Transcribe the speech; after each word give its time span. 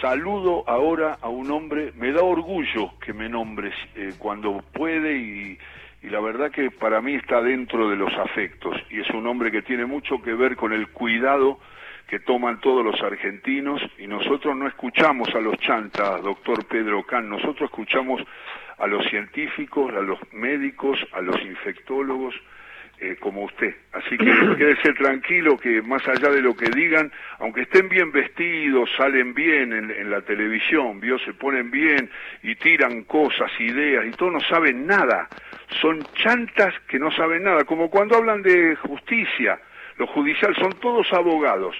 saludo 0.00 0.64
ahora 0.66 1.18
a 1.20 1.28
un 1.28 1.50
hombre, 1.50 1.92
me 1.96 2.12
da 2.12 2.22
orgullo 2.22 2.92
que 3.04 3.12
me 3.12 3.28
nombres 3.28 3.74
eh, 3.94 4.14
cuando 4.18 4.62
puede 4.72 5.16
y, 5.16 5.58
y 6.02 6.08
la 6.08 6.20
verdad 6.20 6.50
que 6.50 6.70
para 6.70 7.00
mí 7.00 7.14
está 7.14 7.42
dentro 7.42 7.88
de 7.88 7.96
los 7.96 8.12
afectos 8.14 8.76
y 8.90 9.00
es 9.00 9.10
un 9.10 9.26
hombre 9.26 9.50
que 9.50 9.62
tiene 9.62 9.86
mucho 9.86 10.22
que 10.22 10.34
ver 10.34 10.56
con 10.56 10.72
el 10.72 10.88
cuidado 10.88 11.58
que 12.08 12.18
toman 12.18 12.60
todos 12.60 12.84
los 12.84 13.00
argentinos 13.02 13.80
y 13.98 14.06
nosotros 14.06 14.56
no 14.56 14.66
escuchamos 14.66 15.28
a 15.34 15.40
los 15.40 15.56
chantas, 15.58 16.22
doctor 16.22 16.66
Pedro 16.66 17.04
Can, 17.04 17.28
nosotros 17.28 17.70
escuchamos 17.70 18.20
a 18.78 18.86
los 18.86 19.06
científicos, 19.08 19.92
a 19.94 20.00
los 20.00 20.18
médicos, 20.32 20.98
a 21.12 21.20
los 21.20 21.40
infectólogos, 21.42 22.34
eh, 23.02 23.16
como 23.18 23.44
usted. 23.44 23.74
Así 23.92 24.18
que 24.18 24.26
quédese 24.58 24.92
tranquilo 24.92 25.56
que 25.56 25.80
más 25.80 26.06
allá 26.06 26.28
de 26.28 26.42
lo 26.42 26.54
que 26.54 26.68
digan, 26.68 27.10
aunque 27.38 27.62
estén 27.62 27.88
bien 27.88 28.12
vestidos, 28.12 28.90
salen 28.94 29.32
bien 29.32 29.72
en, 29.72 30.10
la 30.10 30.20
televisión, 30.20 31.00
vio, 31.00 31.18
se 31.18 31.32
ponen 31.32 31.70
bien 31.70 32.10
y 32.42 32.56
tiran 32.56 33.04
cosas, 33.04 33.50
ideas 33.58 34.04
y 34.06 34.10
todo, 34.10 34.30
no 34.32 34.40
saben 34.40 34.86
nada. 34.86 35.28
Son 35.80 36.02
chantas 36.14 36.74
que 36.88 36.98
no 36.98 37.10
saben 37.10 37.44
nada, 37.44 37.64
como 37.64 37.88
cuando 37.88 38.16
hablan 38.16 38.42
de 38.42 38.76
justicia, 38.76 39.58
lo 39.96 40.06
judicial, 40.06 40.54
son 40.56 40.72
todos 40.74 41.10
abogados. 41.14 41.74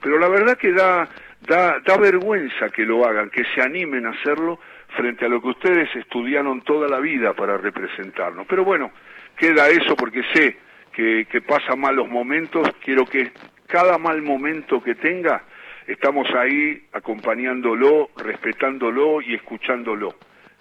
Pero 0.00 0.18
la 0.18 0.28
verdad 0.28 0.56
que 0.56 0.72
da, 0.72 1.06
da, 1.42 1.80
da 1.80 1.96
vergüenza 1.98 2.70
que 2.70 2.86
lo 2.86 3.04
hagan, 3.04 3.28
que 3.28 3.44
se 3.54 3.60
animen 3.60 4.06
a 4.06 4.10
hacerlo 4.10 4.58
frente 4.92 5.26
a 5.26 5.28
lo 5.28 5.40
que 5.40 5.48
ustedes 5.48 5.94
estudiaron 5.96 6.62
toda 6.62 6.88
la 6.88 7.00
vida 7.00 7.32
para 7.34 7.56
representarnos. 7.56 8.46
Pero 8.46 8.64
bueno, 8.64 8.90
queda 9.36 9.68
eso 9.68 9.96
porque 9.96 10.22
sé 10.32 10.56
que, 10.92 11.26
que 11.30 11.40
pasa 11.40 11.76
malos 11.76 12.08
momentos, 12.08 12.68
quiero 12.84 13.04
que 13.04 13.32
cada 13.66 13.98
mal 13.98 14.20
momento 14.22 14.82
que 14.82 14.94
tenga, 14.94 15.44
estamos 15.86 16.28
ahí 16.34 16.86
acompañándolo, 16.92 18.10
respetándolo 18.16 19.20
y 19.22 19.34
escuchándolo. 19.34 20.14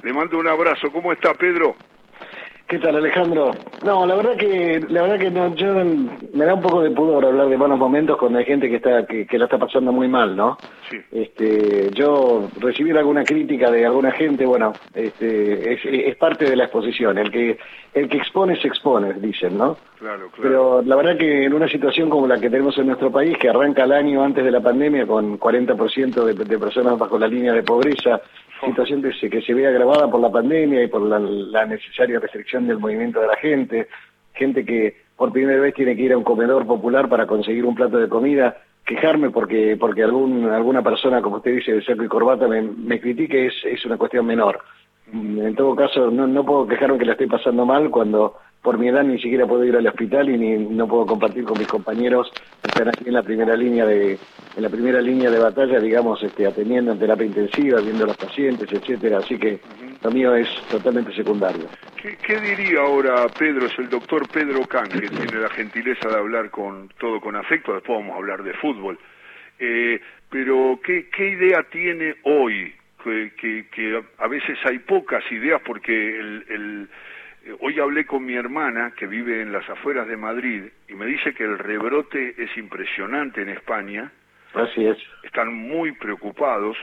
Le 0.03 0.13
mando 0.13 0.39
un 0.39 0.47
abrazo. 0.47 0.91
¿Cómo 0.91 1.11
está, 1.11 1.33
Pedro? 1.33 1.75
¿Qué 2.71 2.79
tal, 2.79 2.95
Alejandro? 2.95 3.51
No, 3.83 4.05
la 4.05 4.15
verdad 4.15 4.37
que 4.37 4.79
la 4.87 5.01
verdad 5.01 5.19
que 5.19 5.29
no, 5.29 5.53
yo 5.55 5.73
me 6.33 6.45
da 6.45 6.53
un 6.53 6.61
poco 6.61 6.81
de 6.81 6.91
pudor 6.91 7.25
hablar 7.25 7.49
de 7.49 7.57
malos 7.57 7.77
momentos 7.77 8.17
cuando 8.17 8.39
hay 8.39 8.45
gente 8.45 8.69
que 8.69 8.77
está 8.77 9.05
que, 9.05 9.27
que 9.27 9.37
la 9.37 9.43
está 9.43 9.57
pasando 9.57 9.91
muy 9.91 10.07
mal, 10.07 10.37
¿no? 10.37 10.57
Sí. 10.89 10.95
Este, 11.11 11.89
yo 11.91 12.47
recibir 12.61 12.97
alguna 12.97 13.25
crítica 13.25 13.69
de 13.69 13.85
alguna 13.85 14.11
gente, 14.11 14.45
bueno, 14.45 14.71
este, 14.93 15.73
es, 15.73 15.81
es 15.83 16.15
parte 16.15 16.49
de 16.49 16.55
la 16.55 16.63
exposición. 16.63 17.17
El 17.17 17.29
que 17.29 17.57
el 17.93 18.07
que 18.07 18.19
expone 18.19 18.55
se 18.55 18.69
expone, 18.69 19.15
dicen, 19.15 19.57
¿no? 19.57 19.75
Claro, 19.99 20.29
claro. 20.31 20.41
Pero 20.41 20.81
la 20.81 20.95
verdad 20.95 21.17
que 21.17 21.43
en 21.43 21.53
una 21.53 21.67
situación 21.67 22.09
como 22.09 22.25
la 22.25 22.39
que 22.39 22.49
tenemos 22.49 22.77
en 22.77 22.87
nuestro 22.87 23.11
país, 23.11 23.37
que 23.37 23.49
arranca 23.49 23.83
el 23.83 23.91
año 23.91 24.23
antes 24.23 24.45
de 24.45 24.51
la 24.51 24.61
pandemia 24.61 25.05
con 25.05 25.37
40% 25.37 26.23
de, 26.23 26.45
de 26.45 26.57
personas 26.57 26.97
bajo 26.97 27.19
la 27.19 27.27
línea 27.27 27.51
de 27.51 27.63
pobreza, 27.63 28.21
situación 28.65 29.01
que 29.01 29.13
se, 29.13 29.29
que 29.29 29.41
se 29.41 29.53
ve 29.53 29.67
agravada 29.67 30.09
por 30.09 30.19
la 30.19 30.31
pandemia 30.31 30.83
y 30.83 30.87
por 30.87 31.01
la, 31.01 31.19
la, 31.19 31.65
necesaria 31.65 32.19
restricción 32.19 32.67
del 32.67 32.79
movimiento 32.79 33.19
de 33.19 33.27
la 33.27 33.35
gente, 33.37 33.87
gente 34.33 34.65
que 34.65 34.95
por 35.15 35.31
primera 35.31 35.61
vez 35.61 35.73
tiene 35.73 35.95
que 35.95 36.03
ir 36.03 36.13
a 36.13 36.17
un 36.17 36.23
comedor 36.23 36.65
popular 36.65 37.09
para 37.09 37.27
conseguir 37.27 37.65
un 37.65 37.75
plato 37.75 37.97
de 37.97 38.09
comida, 38.09 38.57
quejarme 38.85 39.29
porque 39.29 39.77
porque 39.79 40.03
algún 40.03 40.45
alguna 40.45 40.81
persona, 40.81 41.21
como 41.21 41.37
usted 41.37 41.55
dice, 41.55 41.73
de 41.73 41.83
cerco 41.83 42.03
y 42.03 42.07
corbata 42.07 42.47
me, 42.47 42.61
me 42.61 42.99
critique 42.99 43.47
es, 43.47 43.53
es 43.65 43.85
una 43.85 43.97
cuestión 43.97 44.25
menor. 44.25 44.59
En 45.13 45.55
todo 45.55 45.75
caso, 45.75 46.09
no, 46.09 46.25
no 46.25 46.45
puedo 46.45 46.67
quejarme 46.67 46.97
que 46.97 47.05
la 47.05 47.13
estoy 47.13 47.27
pasando 47.27 47.65
mal 47.65 47.89
cuando 47.89 48.37
por 48.61 48.77
mi 48.77 48.89
edad 48.89 49.03
ni 49.03 49.19
siquiera 49.19 49.47
puedo 49.47 49.63
ir 49.63 49.75
al 49.75 49.87
hospital 49.87 50.29
y 50.29 50.37
ni 50.37 50.57
no 50.57 50.87
puedo 50.87 51.05
compartir 51.05 51.43
con 51.43 51.57
mis 51.57 51.67
compañeros 51.67 52.31
que 52.61 52.67
están 52.67 52.89
aquí 52.89 53.05
en 53.07 53.13
la 53.13 53.23
primera 53.23 53.55
línea 53.55 53.85
de 53.85 54.19
en 54.55 54.63
la 54.63 54.69
primera 54.69 55.01
línea 55.01 55.31
de 55.31 55.39
batalla, 55.39 55.79
digamos, 55.79 56.21
este, 56.21 56.45
atendiendo 56.45 56.91
en 56.91 56.99
terapia 56.99 57.25
intensiva, 57.25 57.79
viendo 57.79 58.03
a 58.03 58.07
los 58.07 58.17
pacientes, 58.17 58.71
etcétera. 58.71 59.19
Así 59.19 59.37
que 59.37 59.59
lo 60.03 60.11
mío 60.11 60.35
es 60.35 60.49
totalmente 60.69 61.13
secundario. 61.13 61.67
¿Qué, 62.01 62.17
qué 62.17 62.39
diría 62.39 62.81
ahora 62.81 63.27
Pedro, 63.27 63.67
es 63.67 63.79
el 63.79 63.89
doctor 63.89 64.27
Pedro 64.27 64.65
Can, 64.67 64.89
que 64.89 65.07
tiene 65.09 65.39
la 65.41 65.49
gentileza 65.49 66.09
de 66.09 66.17
hablar 66.17 66.49
con 66.49 66.89
todo 66.99 67.19
con 67.21 67.35
afecto, 67.35 67.73
después 67.73 67.99
vamos 67.99 68.13
a 68.13 68.17
hablar 68.17 68.43
de 68.43 68.53
fútbol. 68.53 68.99
Eh, 69.57 69.99
pero, 70.29 70.79
¿qué, 70.83 71.07
¿qué 71.09 71.29
idea 71.29 71.63
tiene 71.71 72.15
hoy? 72.23 72.73
Que, 73.03 73.31
que, 73.35 73.65
que 73.73 74.03
a 74.19 74.27
veces 74.27 74.59
hay 74.63 74.77
pocas 74.77 75.23
ideas 75.31 75.59
porque 75.65 75.91
el, 75.91 76.45
el 76.49 76.89
Hoy 77.59 77.79
hablé 77.79 78.05
con 78.05 78.23
mi 78.23 78.35
hermana, 78.35 78.93
que 78.95 79.07
vive 79.07 79.41
en 79.41 79.51
las 79.51 79.67
afueras 79.69 80.07
de 80.07 80.15
Madrid, 80.15 80.63
y 80.87 80.93
me 80.93 81.07
dice 81.07 81.33
que 81.33 81.43
el 81.43 81.57
rebrote 81.57 82.35
es 82.37 82.55
impresionante 82.57 83.41
en 83.41 83.49
España. 83.49 84.11
Así 84.53 84.85
es. 84.85 84.97
Están 85.23 85.53
muy 85.53 85.93
preocupados. 85.93 86.77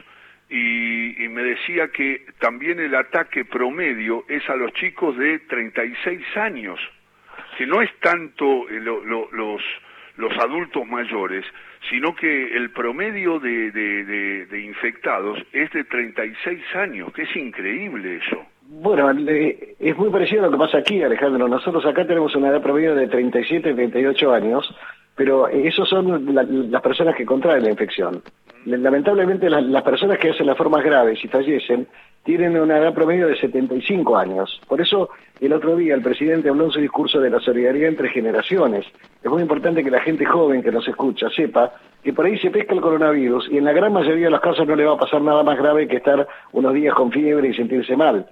Y, 0.50 1.22
y, 1.22 1.28
me 1.28 1.42
decía 1.42 1.88
que 1.88 2.24
también 2.38 2.80
el 2.80 2.94
ataque 2.94 3.44
promedio 3.44 4.24
es 4.28 4.48
a 4.48 4.56
los 4.56 4.72
chicos 4.72 5.16
de 5.18 5.40
36 5.40 6.36
años, 6.38 6.80
que 7.58 7.66
no 7.66 7.82
es 7.82 7.90
tanto 8.00 8.66
lo, 8.70 9.04
lo, 9.04 9.28
los, 9.30 9.62
los 10.16 10.32
adultos 10.38 10.86
mayores, 10.86 11.44
sino 11.90 12.16
que 12.16 12.56
el 12.56 12.70
promedio 12.70 13.38
de, 13.38 13.70
de, 13.70 14.04
de, 14.04 14.46
de 14.46 14.60
infectados 14.62 15.38
es 15.52 15.70
de 15.70 15.84
36 15.84 16.76
años, 16.76 17.12
que 17.12 17.22
es 17.22 17.36
increíble 17.36 18.16
eso. 18.16 18.46
Bueno, 18.70 19.10
es 19.10 19.96
muy 19.96 20.10
parecido 20.10 20.42
a 20.42 20.46
lo 20.46 20.52
que 20.52 20.58
pasa 20.58 20.78
aquí, 20.78 21.02
Alejandro. 21.02 21.48
Nosotros 21.48 21.86
acá 21.86 22.06
tenemos 22.06 22.36
una 22.36 22.48
edad 22.48 22.60
promedio 22.60 22.94
de 22.94 23.08
37, 23.08 23.72
38 23.72 24.30
años, 24.30 24.74
pero 25.16 25.48
esos 25.48 25.88
son 25.88 26.34
la, 26.34 26.42
las 26.42 26.82
personas 26.82 27.16
que 27.16 27.24
contraen 27.24 27.64
la 27.64 27.70
infección. 27.70 28.22
Lamentablemente 28.66 29.48
las, 29.48 29.64
las, 29.64 29.82
personas 29.82 30.18
que 30.18 30.30
hacen 30.30 30.46
las 30.46 30.58
formas 30.58 30.84
graves 30.84 31.18
y 31.24 31.28
fallecen 31.28 31.88
tienen 32.24 32.60
una 32.60 32.76
edad 32.76 32.92
promedio 32.92 33.26
de 33.28 33.40
75 33.40 34.18
años. 34.18 34.60
Por 34.68 34.82
eso 34.82 35.08
el 35.40 35.54
otro 35.54 35.74
día 35.74 35.94
el 35.94 36.02
presidente 36.02 36.50
habló 36.50 36.66
en 36.66 36.72
su 36.72 36.80
discurso 36.80 37.20
de 37.20 37.30
la 37.30 37.40
solidaridad 37.40 37.88
entre 37.88 38.10
generaciones. 38.10 38.84
Es 39.22 39.30
muy 39.30 39.40
importante 39.40 39.82
que 39.82 39.90
la 39.90 40.02
gente 40.02 40.26
joven 40.26 40.62
que 40.62 40.72
nos 40.72 40.86
escucha 40.86 41.30
sepa 41.30 41.72
que 42.04 42.12
por 42.12 42.26
ahí 42.26 42.38
se 42.38 42.50
pesca 42.50 42.74
el 42.74 42.82
coronavirus 42.82 43.48
y 43.50 43.56
en 43.56 43.64
la 43.64 43.72
gran 43.72 43.94
mayoría 43.94 44.26
de 44.26 44.30
los 44.30 44.42
casos 44.42 44.68
no 44.68 44.76
le 44.76 44.84
va 44.84 44.92
a 44.92 44.98
pasar 44.98 45.22
nada 45.22 45.42
más 45.42 45.56
grave 45.56 45.88
que 45.88 45.96
estar 45.96 46.28
unos 46.52 46.74
días 46.74 46.94
con 46.94 47.10
fiebre 47.10 47.48
y 47.48 47.54
sentirse 47.54 47.96
mal. 47.96 48.26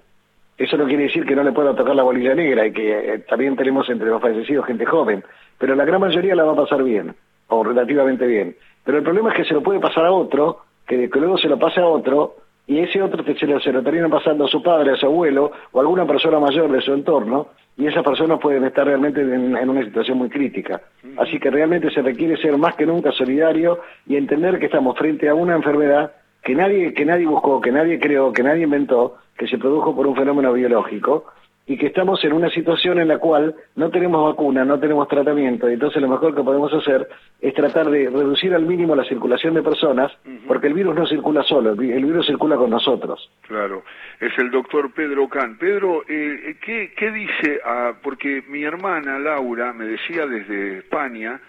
Eso 0.57 0.75
no 0.75 0.85
quiere 0.85 1.03
decir 1.03 1.25
que 1.25 1.35
no 1.35 1.43
le 1.43 1.51
pueda 1.51 1.75
tocar 1.75 1.95
la 1.95 2.03
bolilla 2.03 2.33
negra 2.33 2.65
y 2.65 2.71
que 2.71 3.13
eh, 3.13 3.19
también 3.29 3.55
tenemos 3.55 3.87
entre 3.89 4.07
los 4.07 4.21
fallecidos 4.21 4.65
gente 4.65 4.85
joven, 4.85 5.23
pero 5.57 5.75
la 5.75 5.85
gran 5.85 6.01
mayoría 6.01 6.35
la 6.35 6.45
va 6.45 6.53
a 6.53 6.63
pasar 6.63 6.83
bien, 6.83 7.13
o 7.47 7.63
relativamente 7.63 8.25
bien. 8.25 8.55
Pero 8.83 8.97
el 8.97 9.03
problema 9.03 9.29
es 9.29 9.35
que 9.35 9.45
se 9.45 9.53
lo 9.53 9.61
puede 9.61 9.79
pasar 9.79 10.05
a 10.05 10.11
otro, 10.11 10.61
que, 10.87 11.09
que 11.09 11.19
luego 11.19 11.37
se 11.37 11.47
lo 11.47 11.59
pase 11.59 11.79
a 11.79 11.85
otro, 11.85 12.37
y 12.65 12.79
ese 12.79 13.01
otro 13.01 13.23
se 13.23 13.45
lo, 13.45 13.59
se 13.59 13.71
lo 13.71 13.83
termina 13.83 14.09
pasando 14.09 14.45
a 14.45 14.47
su 14.47 14.63
padre, 14.63 14.91
a 14.91 14.95
su 14.97 15.05
abuelo, 15.05 15.51
o 15.71 15.77
a 15.77 15.81
alguna 15.81 16.07
persona 16.07 16.39
mayor 16.39 16.71
de 16.71 16.81
su 16.81 16.91
entorno, 16.91 17.49
y 17.77 17.85
esas 17.85 18.03
personas 18.03 18.39
pueden 18.39 18.63
estar 18.65 18.87
realmente 18.87 19.21
en, 19.21 19.55
en 19.55 19.69
una 19.69 19.83
situación 19.85 20.17
muy 20.17 20.29
crítica. 20.29 20.81
Así 21.17 21.39
que 21.39 21.51
realmente 21.51 21.91
se 21.91 22.01
requiere 22.01 22.35
ser 22.37 22.57
más 22.57 22.75
que 22.75 22.87
nunca 22.87 23.11
solidario 23.11 23.79
y 24.07 24.15
entender 24.15 24.57
que 24.57 24.65
estamos 24.65 24.97
frente 24.97 25.29
a 25.29 25.35
una 25.35 25.55
enfermedad 25.55 26.11
que 26.47 26.55
nadie, 26.55 26.93
que 26.93 27.03
nadie 27.03 27.25
buscó, 27.25 27.59
que 27.59 27.73
nadie 27.73 27.99
creó, 27.99 28.31
que 28.31 28.41
nadie 28.41 28.63
inventó, 28.63 29.17
que 29.37 29.47
se 29.47 29.57
produjo 29.57 29.93
por 29.93 30.07
un 30.07 30.15
fenómeno 30.15 30.53
biológico 30.53 31.25
y 31.65 31.77
que 31.77 31.87
estamos 31.87 32.23
en 32.23 32.31
una 32.31 32.49
situación 32.49 32.99
en 32.99 33.09
la 33.09 33.17
cual 33.17 33.53
no 33.75 33.89
tenemos 33.89 34.23
vacuna, 34.23 34.63
no 34.63 34.79
tenemos 34.79 35.09
tratamiento, 35.09 35.69
y 35.69 35.73
entonces 35.73 36.01
lo 36.01 36.07
mejor 36.07 36.33
que 36.33 36.43
podemos 36.43 36.73
hacer 36.73 37.05
es 37.41 37.53
tratar 37.53 37.89
de 37.89 38.09
reducir 38.09 38.53
al 38.55 38.65
mínimo 38.65 38.95
la 38.95 39.03
circulación 39.03 39.55
de 39.55 39.61
personas, 39.61 40.09
uh 40.25 40.29
-huh. 40.29 40.47
porque 40.47 40.67
el 40.67 40.73
virus 40.73 40.95
no 40.95 41.05
circula 41.05 41.43
solo, 41.43 41.71
el 41.71 42.05
virus 42.05 42.25
circula 42.25 42.55
con 42.55 42.69
nosotros. 42.69 43.29
Claro, 43.41 43.83
es 44.21 44.31
el 44.37 44.49
doctor 44.49 44.93
Pedro 44.93 45.27
Can. 45.27 45.57
Pedro, 45.57 46.03
eh, 46.07 46.55
¿qué, 46.65 46.93
¿qué, 46.95 47.11
dice? 47.11 47.59
Ah, 47.65 47.91
porque 48.01 48.41
mi 48.47 48.63
hermana 48.63 49.19
Laura 49.19 49.73
me 49.73 49.83
decía 49.83 50.25
desde 50.25 50.77
España 50.77 51.41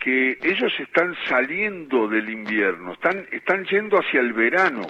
que 0.00 0.38
ellos 0.42 0.72
están 0.80 1.14
saliendo 1.28 2.08
del 2.08 2.30
invierno, 2.30 2.94
están, 2.94 3.26
están 3.30 3.64
yendo 3.66 3.98
hacia 3.98 4.20
el 4.20 4.32
verano 4.32 4.82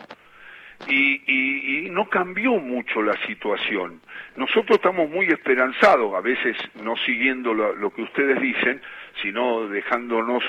y, 0.89 1.89
no 1.91 2.09
cambió 2.09 2.53
mucho 2.53 3.03
la 3.03 3.17
situación. 3.27 4.01
Nosotros 4.37 4.79
estamos 4.79 5.11
muy 5.11 5.27
esperanzados, 5.27 6.15
a 6.15 6.21
veces 6.21 6.57
no 6.83 6.97
siguiendo 7.05 7.53
lo, 7.53 7.75
lo 7.75 7.93
que 7.93 8.03
ustedes 8.03 8.41
dicen, 8.41 8.81
sino 9.21 9.67
dejándonos 9.69 10.45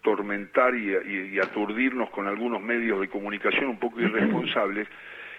atormentar 0.00 0.74
y, 0.74 1.38
aturdirnos 1.38 2.08
con 2.10 2.26
algunos 2.26 2.62
medios 2.62 3.00
de 3.00 3.08
comunicación 3.08 3.66
un 3.66 3.78
poco 3.78 4.00
irresponsables, 4.00 4.88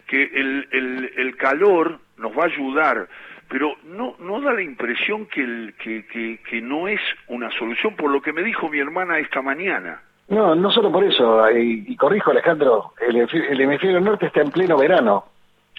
que 0.06 0.24
el, 0.24 0.68
el, 0.72 1.14
el 1.18 1.36
calor 1.36 2.00
nos 2.18 2.38
va 2.38 2.44
a 2.44 2.48
ayudar, 2.48 3.10
pero 3.50 3.74
no, 3.84 4.16
no 4.20 4.40
da 4.42 4.54
la 4.54 4.62
impresión 4.62 5.26
que, 5.26 5.42
el, 5.42 5.74
que, 5.84 6.06
que, 6.48 6.62
no 6.62 6.88
es 6.88 7.02
una 7.28 7.50
solución, 7.52 7.96
por 7.96 8.12
lo 8.12 8.22
que 8.22 8.32
me 8.32 8.44
dijo 8.44 8.70
mi 8.70 8.80
hermana 8.80 9.18
esta 9.18 9.42
mañana. 9.42 10.02
No, 10.28 10.54
no 10.54 10.70
solo 10.70 10.92
por 10.92 11.04
eso, 11.04 11.50
y, 11.52 11.86
y 11.88 11.96
corrijo 11.96 12.30
Alejandro, 12.30 12.94
el, 13.02 13.16
el, 13.18 13.62
hemisferio 13.62 14.00
norte 14.00 14.28
está 14.28 14.42
en 14.42 14.52
pleno 14.52 14.78
verano. 14.78 15.26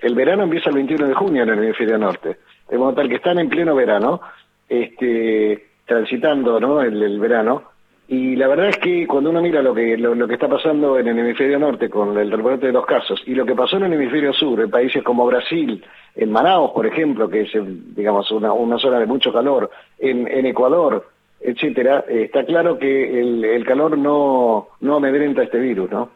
El 0.03 0.15
verano 0.15 0.43
empieza 0.43 0.71
el 0.71 0.77
21 0.77 1.07
de 1.07 1.15
junio 1.15 1.43
en 1.45 1.51
el 1.51 1.59
hemisferio 1.63 1.97
norte. 1.97 2.39
De 2.69 2.77
modo 2.77 2.95
tal 2.95 3.09
que 3.09 3.17
están 3.17 3.39
en 3.39 3.49
pleno 3.49 3.75
verano, 3.77 4.21
este, 4.69 5.69
transitando 5.87 6.59
¿no? 6.59 6.83
el 6.83 7.21
verano, 7.21 7.70
Y 8.11 8.35
la 8.35 8.49
verdad 8.49 8.71
es 8.71 8.79
que 8.79 9.07
cuando 9.07 9.31
uno 9.31 9.41
mira 9.41 9.63
lo 9.63 9.73
que 9.73 9.97
lo, 9.97 10.27
que 10.27 10.35
está 10.35 10.49
pasando 10.49 10.99
en 10.99 11.07
el 11.07 11.17
hemisferio 11.21 11.61
norte 11.61 11.89
con 11.89 12.19
el 12.19 12.29
reporte 12.33 12.67
de 12.67 12.73
los 12.73 12.85
casos 12.85 13.23
y 13.25 13.37
lo 13.37 13.47
que 13.47 13.55
pasó 13.55 13.77
en 13.77 13.85
el 13.85 13.93
hemisferio 13.93 14.33
sur, 14.33 14.61
en 14.61 14.69
países 14.69 15.05
como 15.05 15.25
Brasil, 15.27 15.85
en 16.17 16.33
Manaus, 16.33 16.73
por 16.73 16.85
ejemplo, 16.87 17.31
que 17.31 17.43
es 17.43 17.53
digamos 17.95 18.29
una, 18.33 18.53
una 18.53 18.81
zona 18.81 18.99
de 18.99 19.07
mucho 19.07 19.33
calor, 19.33 19.71
en, 19.97 20.45
Ecuador, 20.45 21.09
etcétera, 21.41 22.05
eh, 22.09 22.25
está 22.25 22.45
claro 22.45 22.81
que 22.81 23.21
el, 23.21 23.45
el, 23.45 23.65
calor 23.65 23.97
no 23.97 24.71
no 24.81 24.97
amedrenta 24.97 25.45
este 25.45 25.61
virus, 25.61 25.89
¿no? 25.93 26.11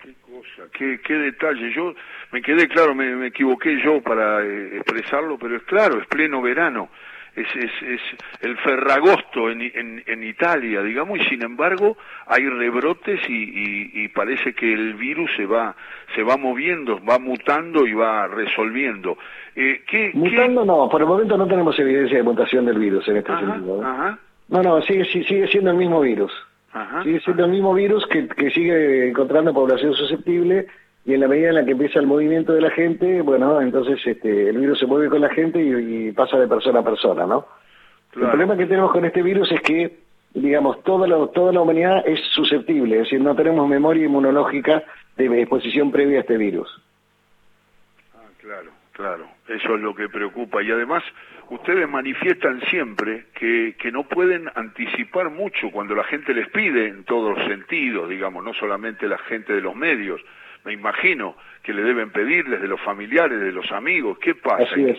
Qué 0.00 0.14
cosa, 0.22 0.70
qué, 0.72 1.00
qué 1.04 1.14
detalle. 1.14 1.72
Yo 1.74 1.92
me 2.30 2.40
quedé 2.40 2.68
claro, 2.68 2.94
me, 2.94 3.16
me 3.16 3.26
equivoqué 3.26 3.82
yo 3.82 4.00
para 4.00 4.44
eh, 4.44 4.76
expresarlo, 4.76 5.38
pero 5.40 5.56
es 5.56 5.64
claro, 5.64 6.00
es 6.00 6.06
pleno 6.06 6.40
verano 6.40 6.88
es, 7.36 7.46
es, 7.56 7.70
es 7.82 8.00
el 8.40 8.56
ferragosto 8.58 9.50
en, 9.50 9.62
en, 9.62 10.02
en, 10.06 10.22
Italia, 10.22 10.82
digamos, 10.82 11.18
y 11.18 11.24
sin 11.24 11.42
embargo 11.42 11.96
hay 12.26 12.48
rebrotes 12.48 13.20
y, 13.28 14.04
y, 14.04 14.08
parece 14.08 14.54
que 14.54 14.72
el 14.72 14.94
virus 14.94 15.30
se 15.36 15.46
va 15.46 15.74
se 16.14 16.22
va 16.22 16.36
moviendo, 16.36 17.00
va 17.04 17.18
mutando 17.18 17.86
y 17.86 17.94
va 17.94 18.28
resolviendo. 18.28 19.18
Eh, 19.56 19.82
¿qué, 19.86 20.12
Mutando 20.14 20.64
no, 20.64 20.88
por 20.88 21.00
el 21.00 21.06
momento 21.06 21.36
no 21.36 21.46
tenemos 21.46 21.78
evidencia 21.78 22.16
de 22.16 22.22
mutación 22.22 22.66
del 22.66 22.78
virus 22.78 23.06
en 23.08 23.16
este 23.16 23.36
sentido. 23.36 23.82
¿eh? 23.82 24.16
No, 24.48 24.62
no, 24.62 24.82
sigue, 24.82 25.04
sigue 25.04 25.48
siendo 25.48 25.70
el 25.70 25.76
mismo 25.76 26.00
virus. 26.00 26.32
sigue 27.02 27.20
siendo 27.20 27.44
el 27.46 27.50
mismo 27.50 27.74
virus 27.74 28.06
que, 28.06 28.28
que 28.28 28.50
sigue 28.50 29.08
encontrando 29.08 29.52
población 29.52 29.94
susceptible 29.94 30.66
y 31.06 31.12
en 31.12 31.20
la 31.20 31.28
medida 31.28 31.50
en 31.50 31.56
la 31.56 31.64
que 31.64 31.72
empieza 31.72 31.98
el 31.98 32.06
movimiento 32.06 32.52
de 32.54 32.62
la 32.62 32.70
gente, 32.70 33.20
bueno, 33.20 33.60
entonces 33.60 34.00
este, 34.06 34.48
el 34.48 34.58
virus 34.58 34.78
se 34.78 34.86
mueve 34.86 35.10
con 35.10 35.20
la 35.20 35.28
gente 35.28 35.60
y, 35.62 36.12
pasa 36.12 36.38
de 36.38 36.48
persona 36.48 36.80
a 36.80 36.84
persona, 36.84 37.26
¿no? 37.26 37.46
El 38.14 38.22
problema 38.22 38.56
que 38.56 38.66
tenemos 38.66 38.92
con 38.92 39.04
este 39.04 39.22
virus 39.22 39.50
es 39.52 39.60
que, 39.60 39.98
digamos, 40.32 40.82
toda 40.84 41.06
la, 41.06 41.26
toda 41.32 41.52
la 41.52 41.60
humanidad 41.60 42.06
es 42.06 42.20
susceptible, 42.32 42.96
es 42.96 43.02
decir, 43.02 43.20
no 43.20 43.34
tenemos 43.34 43.68
memoria 43.68 44.04
inmunológica 44.04 44.82
de 45.16 45.42
exposición 45.42 45.90
previa 45.90 46.18
a 46.18 46.20
este 46.20 46.38
virus. 46.38 46.68
Ah, 48.14 48.28
claro, 48.40 48.70
claro, 48.92 49.26
eso 49.48 49.74
es 49.74 49.80
lo 49.82 49.94
que 49.94 50.08
preocupa 50.08 50.62
y 50.62 50.70
además 50.70 51.02
ustedes 51.50 51.88
manifiestan 51.88 52.62
siempre 52.70 53.26
que, 53.34 53.74
que 53.78 53.92
no 53.92 54.04
pueden 54.04 54.48
anticipar 54.54 55.28
mucho 55.30 55.70
cuando 55.70 55.94
la 55.94 56.04
gente 56.04 56.32
les 56.32 56.48
pide 56.48 56.86
en 56.86 57.04
todos 57.04 57.36
los 57.36 57.46
sentidos, 57.48 58.08
digamos, 58.08 58.42
no 58.42 58.54
solamente 58.54 59.06
la 59.08 59.18
gente 59.18 59.52
de 59.52 59.60
los 59.60 59.74
medios, 59.74 60.20
me 60.64 60.72
imagino 60.72 61.36
que 61.62 61.72
le 61.72 61.82
deben 61.82 62.10
pedir 62.10 62.44
desde 62.48 62.68
los 62.68 62.80
familiares, 62.80 63.40
de 63.40 63.52
los 63.52 63.70
amigos, 63.72 64.18
¿qué 64.18 64.34
pasa? 64.34 64.64
Así 64.64 64.84
es. 64.84 64.98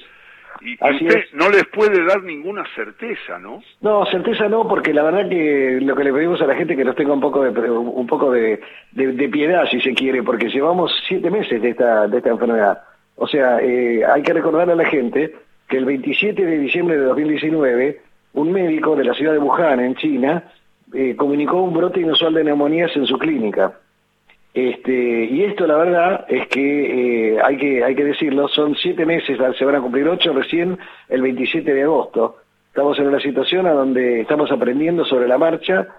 Y, 0.62 0.74
usted 0.74 1.26
no 1.34 1.50
les 1.50 1.66
puede 1.66 2.06
dar 2.06 2.24
ninguna 2.24 2.64
certeza, 2.76 3.38
¿no? 3.40 3.62
No, 3.82 4.06
certeza 4.06 4.48
no, 4.48 4.68
porque 4.68 4.94
la 4.94 5.04
verdad 5.04 5.28
que 5.28 5.80
lo 5.82 5.96
que 5.96 6.04
le 6.06 6.14
pedimos 6.14 6.42
a 6.42 6.48
la 6.48 6.56
gente 6.56 6.74
es 6.74 6.80
que 6.80 6.86
nos 6.86 6.96
tenga 6.96 7.14
un 7.14 7.20
poco 7.20 7.44
de 7.44 7.70
un 7.70 8.08
poco 8.08 8.32
de, 8.32 8.62
de, 8.94 9.30
piedad, 9.30 9.66
si 9.70 9.82
se 9.82 9.94
quiere, 9.94 10.24
porque 10.24 10.48
llevamos 10.48 10.94
siete 11.10 11.30
meses 11.30 11.62
de 11.62 11.72
esta 11.72 12.08
de 12.08 12.18
esta 12.18 12.30
enfermedad. 12.30 12.84
O 13.18 13.28
sea, 13.28 13.60
eh, 13.60 14.06
hay 14.06 14.22
que 14.22 14.34
recordar 14.34 14.70
a 14.70 14.76
la 14.76 14.86
gente 14.86 15.36
que 15.68 15.78
el 15.78 15.84
27 15.84 16.46
de 16.46 16.58
diciembre 16.58 16.98
de 16.98 17.04
2019 17.04 18.02
un 18.36 18.52
médico 18.52 18.96
de 18.96 19.06
la 19.06 19.14
ciudad 19.14 19.34
de 19.34 19.40
Wuhan, 19.40 19.80
en 19.80 19.96
China, 19.96 20.44
eh, 20.94 21.16
comunicó 21.16 21.62
un 21.62 21.74
brote 21.74 22.02
inusual 22.02 22.34
de 22.34 22.44
neumonías 22.44 22.96
en 22.96 23.06
su 23.06 23.18
clínica. 23.18 23.80
Este, 24.56 25.26
y 25.26 25.44
esto 25.44 25.68
la 25.68 25.76
verdad 25.76 26.26
es 26.30 26.48
que 26.48 27.34
eh, 27.34 27.42
hay 27.44 27.58
que 27.58 27.84
hay 27.84 27.94
que 27.94 28.06
decirlo, 28.06 28.48
son 28.48 28.74
siete 28.76 29.06
meses, 29.06 29.38
se 29.58 29.66
van 29.66 29.76
a 29.76 29.82
cumplir 29.82 30.08
ocho 30.08 30.32
recién 30.32 30.80
el 31.10 31.22
27 31.22 31.74
de 31.74 31.84
agosto. 31.84 32.38
Estamos 32.70 32.98
en 33.00 33.08
una 33.08 33.20
situación 33.20 33.68
a 33.68 33.74
donde 33.74 34.22
estamos 34.22 34.50
aprendiendo 34.54 35.04
sobre 35.04 35.28
la 35.28 35.38
marcha 35.38 35.90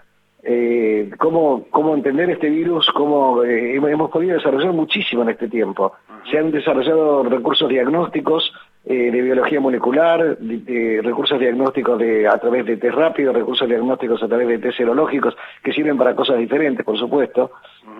eh, 0.42 1.10
cómo, 1.18 1.66
cómo 1.70 1.94
entender 1.94 2.30
este 2.30 2.48
virus, 2.48 2.86
cómo 2.94 3.42
eh, 3.42 3.74
hemos 3.74 4.10
podido 4.10 4.36
desarrollar 4.36 4.72
muchísimo 4.72 5.22
en 5.22 5.30
este 5.30 5.48
tiempo. 5.48 5.92
Se 6.30 6.38
han 6.38 6.50
desarrollado 6.50 7.24
recursos 7.24 7.68
diagnósticos 7.68 8.52
eh, 8.88 9.10
de 9.10 9.20
biología 9.20 9.58
molecular, 9.58 10.38
de, 10.38 11.00
recursos 11.02 11.40
diagnósticos 11.40 11.98
de, 11.98 12.28
a 12.28 12.38
través 12.38 12.64
de 12.64 12.76
test 12.76 12.94
rápidos, 12.94 13.34
recursos 13.34 13.68
diagnósticos 13.68 14.22
a 14.22 14.28
través 14.28 14.46
de 14.46 14.58
test 14.58 14.78
serológicos, 14.78 15.36
que 15.60 15.72
sirven 15.72 15.98
para 15.98 16.14
cosas 16.14 16.38
diferentes, 16.38 16.84
por 16.84 16.96
supuesto. 16.96 17.50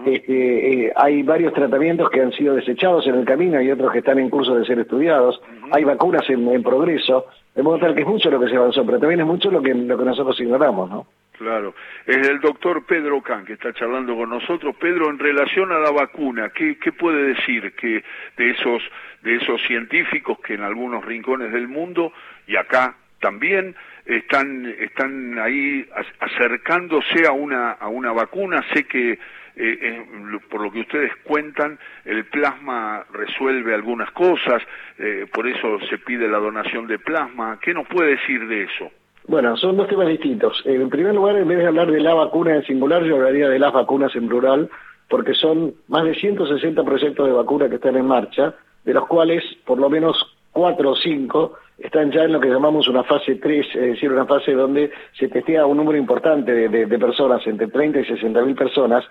Este, 0.06 0.92
hay 0.94 1.24
varios 1.24 1.52
tratamientos 1.52 2.08
que 2.08 2.20
han 2.20 2.30
sido 2.30 2.54
desechados 2.54 3.04
en 3.08 3.16
el 3.16 3.24
camino 3.24 3.60
y 3.60 3.68
otros 3.70 3.90
que 3.90 3.98
están 3.98 4.20
en 4.20 4.30
curso 4.30 4.54
de 4.54 4.64
ser 4.64 4.78
estudiados. 4.78 5.40
Hay 5.72 5.82
vacunas 5.82 6.28
en, 6.30 6.46
en 6.48 6.62
progreso. 6.62 7.26
De 7.52 7.62
modo 7.62 7.78
tal 7.78 7.94
que 7.94 8.02
es 8.02 8.06
mucho 8.06 8.30
lo 8.30 8.38
que 8.38 8.48
se 8.48 8.56
avanzó, 8.56 8.86
pero 8.86 9.00
también 9.00 9.20
es 9.20 9.26
mucho 9.26 9.50
lo 9.50 9.60
que, 9.60 9.74
lo 9.74 9.98
que 9.98 10.04
nosotros 10.04 10.38
ignoramos, 10.38 10.88
¿no? 10.88 11.06
Claro. 11.38 11.74
Es 12.06 12.26
el 12.26 12.40
doctor 12.40 12.86
Pedro 12.86 13.20
Can 13.20 13.44
que 13.44 13.54
está 13.54 13.72
charlando 13.72 14.16
con 14.16 14.30
nosotros. 14.30 14.74
Pedro, 14.76 15.10
en 15.10 15.18
relación 15.18 15.70
a 15.70 15.78
la 15.78 15.90
vacuna, 15.90 16.48
¿qué, 16.50 16.78
qué 16.78 16.92
puede 16.92 17.34
decir 17.34 17.72
que 17.72 18.02
de 18.36 18.50
esos, 18.50 18.82
de 19.22 19.36
esos 19.36 19.60
científicos 19.66 20.38
que 20.40 20.54
en 20.54 20.62
algunos 20.62 21.04
rincones 21.04 21.52
del 21.52 21.68
mundo 21.68 22.12
y 22.46 22.56
acá 22.56 22.96
también 23.20 23.76
están, 24.06 24.66
están 24.78 25.38
ahí 25.38 25.86
acercándose 26.20 27.26
a 27.26 27.32
una, 27.32 27.72
a 27.72 27.88
una 27.88 28.12
vacuna? 28.12 28.64
Sé 28.72 28.84
que 28.84 29.18
eh, 29.58 30.06
por 30.50 30.62
lo 30.62 30.70
que 30.70 30.80
ustedes 30.80 31.14
cuentan, 31.24 31.78
el 32.04 32.24
plasma 32.26 33.04
resuelve 33.12 33.74
algunas 33.74 34.10
cosas, 34.12 34.62
eh, 34.98 35.26
por 35.32 35.46
eso 35.46 35.80
se 35.88 35.98
pide 35.98 36.28
la 36.28 36.38
donación 36.38 36.86
de 36.86 36.98
plasma. 36.98 37.58
¿Qué 37.60 37.74
nos 37.74 37.86
puede 37.88 38.16
decir 38.16 38.46
de 38.46 38.64
eso? 38.64 38.90
Bueno, 39.28 39.56
son 39.56 39.76
dos 39.76 39.88
temas 39.88 40.06
distintos. 40.06 40.62
En 40.64 40.88
primer 40.88 41.14
lugar, 41.14 41.36
en 41.36 41.48
vez 41.48 41.58
de 41.58 41.66
hablar 41.66 41.90
de 41.90 42.00
la 42.00 42.14
vacuna 42.14 42.54
en 42.54 42.64
singular, 42.64 43.02
yo 43.02 43.16
hablaría 43.16 43.48
de 43.48 43.58
las 43.58 43.72
vacunas 43.72 44.14
en 44.14 44.28
plural, 44.28 44.70
porque 45.08 45.34
son 45.34 45.74
más 45.88 46.04
de 46.04 46.14
160 46.14 46.84
proyectos 46.84 47.26
de 47.26 47.32
vacuna 47.32 47.68
que 47.68 47.76
están 47.76 47.96
en 47.96 48.06
marcha, 48.06 48.54
de 48.84 48.94
los 48.94 49.06
cuales 49.08 49.42
por 49.64 49.78
lo 49.78 49.90
menos 49.90 50.16
cuatro 50.52 50.92
o 50.92 50.96
cinco 50.96 51.54
están 51.76 52.12
ya 52.12 52.22
en 52.22 52.32
lo 52.32 52.40
que 52.40 52.48
llamamos 52.48 52.86
una 52.88 53.02
fase 53.02 53.34
3, 53.34 53.66
es 53.74 53.82
decir, 53.82 54.12
una 54.12 54.26
fase 54.26 54.52
donde 54.52 54.92
se 55.18 55.28
testea 55.28 55.66
un 55.66 55.76
número 55.76 55.98
importante 55.98 56.68
de, 56.68 56.98
personas, 56.98 57.44
entre 57.46 57.66
30 57.66 58.00
y 58.00 58.04
60 58.04 58.42
mil 58.42 58.54
personas, 58.54 59.04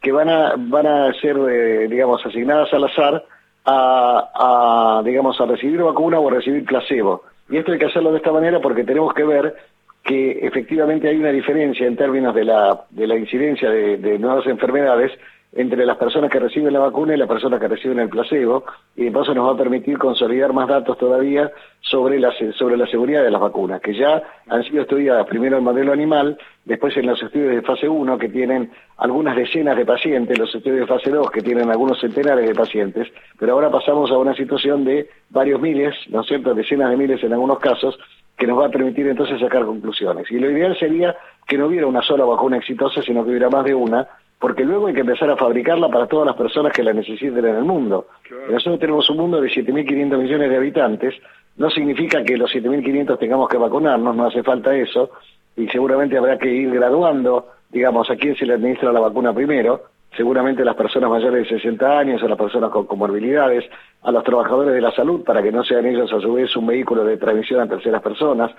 que 0.00 0.12
van 0.12 0.28
a, 0.28 0.54
van 0.58 0.86
a 0.86 1.12
ser, 1.14 1.36
eh, 1.36 1.88
digamos, 1.88 2.24
asignadas 2.24 2.72
al 2.74 2.84
azar 2.84 3.24
a, 3.64 4.98
a, 4.98 5.02
digamos, 5.02 5.40
a 5.40 5.46
recibir 5.46 5.82
vacuna 5.82 6.18
o 6.20 6.28
a 6.28 6.34
recibir 6.34 6.64
placebo. 6.66 7.22
Y 7.48 7.56
esto 7.58 7.72
hay 7.72 7.78
que 7.78 7.86
hacerlo 7.86 8.12
de 8.12 8.18
esta 8.18 8.32
manera 8.32 8.60
porque 8.60 8.84
tenemos 8.84 9.12
que 9.14 9.24
ver 9.24 9.54
que 10.02 10.46
efectivamente 10.46 11.08
hay 11.08 11.16
una 11.16 11.30
diferencia 11.30 11.86
en 11.86 11.96
términos 11.96 12.34
de 12.34 12.44
la, 12.44 12.84
de 12.90 13.06
la 13.06 13.16
incidencia 13.16 13.70
de, 13.70 14.18
nuevas 14.18 14.46
enfermedades 14.46 15.10
entre 15.56 15.86
las 15.86 15.96
personas 15.96 16.30
que 16.30 16.40
reciben 16.40 16.72
la 16.72 16.80
vacuna 16.80 17.14
y 17.14 17.16
las 17.16 17.28
personas 17.28 17.60
que 17.60 17.68
reciben 17.68 18.00
el 18.00 18.08
placebo, 18.08 18.64
y 18.96 19.04
de 19.04 19.12
paso 19.12 19.34
nos 19.34 19.48
va 19.48 19.52
a 19.52 19.56
permitir 19.56 19.98
consolidar 19.98 20.52
más 20.52 20.68
datos 20.68 20.98
todavía 20.98 21.50
sobre 21.80 22.18
la, 22.18 22.32
sobre 22.56 22.76
la 22.76 22.86
seguridad 22.86 23.22
de 23.22 23.30
las 23.30 23.40
vacunas, 23.40 23.80
que 23.80 23.94
ya 23.94 24.22
han 24.48 24.64
sido 24.64 24.82
estudiadas 24.82 25.26
primero 25.26 25.58
en 25.58 25.64
modelo 25.64 25.92
animal, 25.92 26.36
después 26.64 26.96
en 26.96 27.06
los 27.06 27.22
estudios 27.22 27.54
de 27.54 27.62
fase 27.62 27.88
1, 27.88 28.18
que 28.18 28.28
tienen 28.28 28.70
algunas 28.96 29.36
decenas 29.36 29.76
de 29.76 29.86
pacientes, 29.86 30.38
los 30.38 30.52
estudios 30.52 30.80
de 30.80 30.86
fase 30.86 31.10
2, 31.10 31.30
que 31.30 31.40
tienen 31.40 31.70
algunos 31.70 32.00
centenares 32.00 32.48
de 32.48 32.54
pacientes, 32.54 33.08
pero 33.38 33.52
ahora 33.52 33.70
pasamos 33.70 34.10
a 34.10 34.18
una 34.18 34.34
situación 34.34 34.84
de 34.84 35.08
varios 35.30 35.60
miles, 35.60 35.94
¿no 36.08 36.22
es 36.22 36.26
cierto?, 36.26 36.54
decenas 36.54 36.90
de 36.90 36.96
miles 36.96 37.22
en 37.22 37.32
algunos 37.32 37.60
casos, 37.60 37.96
que 38.36 38.46
nos 38.48 38.58
va 38.58 38.66
a 38.66 38.70
permitir 38.70 39.06
entonces 39.06 39.38
sacar 39.38 39.64
conclusiones. 39.64 40.28
Y 40.30 40.38
lo 40.40 40.50
ideal 40.50 40.76
sería 40.76 41.16
que 41.46 41.56
no 41.56 41.66
hubiera 41.66 41.86
una 41.86 42.02
sola 42.02 42.24
vacuna 42.24 42.56
exitosa, 42.56 43.00
sino 43.02 43.22
que 43.22 43.30
hubiera 43.30 43.48
más 43.48 43.64
de 43.64 43.74
una, 43.74 44.08
porque 44.38 44.64
luego 44.64 44.86
hay 44.88 44.94
que 44.94 45.00
empezar 45.00 45.30
a 45.30 45.36
fabricarla 45.36 45.88
para 45.88 46.06
todas 46.06 46.26
las 46.26 46.36
personas 46.36 46.72
que 46.72 46.82
la 46.82 46.92
necesiten 46.92 47.44
en 47.44 47.56
el 47.56 47.64
mundo. 47.64 48.06
Nosotros 48.50 48.78
tenemos 48.78 49.08
un 49.10 49.16
mundo 49.16 49.40
de 49.40 49.48
7.500 49.48 50.18
millones 50.18 50.50
de 50.50 50.56
habitantes, 50.56 51.14
no 51.56 51.70
significa 51.70 52.22
que 52.24 52.36
los 52.36 52.52
7.500 52.52 53.18
tengamos 53.18 53.48
que 53.48 53.56
vacunarnos, 53.56 54.14
no 54.14 54.26
hace 54.26 54.42
falta 54.42 54.74
eso, 54.74 55.10
y 55.56 55.68
seguramente 55.68 56.18
habrá 56.18 56.36
que 56.38 56.48
ir 56.48 56.70
graduando, 56.70 57.48
digamos, 57.70 58.10
a 58.10 58.16
quién 58.16 58.36
se 58.36 58.44
le 58.44 58.54
administra 58.54 58.92
la 58.92 59.00
vacuna 59.00 59.32
primero, 59.32 59.82
seguramente 60.16 60.64
las 60.64 60.76
personas 60.76 61.10
mayores 61.10 61.48
de 61.48 61.56
60 61.56 61.98
años, 61.98 62.22
a 62.22 62.28
las 62.28 62.38
personas 62.38 62.70
con 62.70 62.86
comorbilidades, 62.86 63.64
a 64.02 64.10
los 64.10 64.24
trabajadores 64.24 64.74
de 64.74 64.80
la 64.80 64.92
salud, 64.92 65.24
para 65.24 65.42
que 65.42 65.52
no 65.52 65.64
sean 65.64 65.86
ellos 65.86 66.12
a 66.12 66.20
su 66.20 66.32
vez 66.34 66.54
un 66.56 66.66
vehículo 66.66 67.04
de 67.04 67.16
transmisión 67.16 67.60
a 67.60 67.68
terceras 67.68 68.02
personas, 68.02 68.50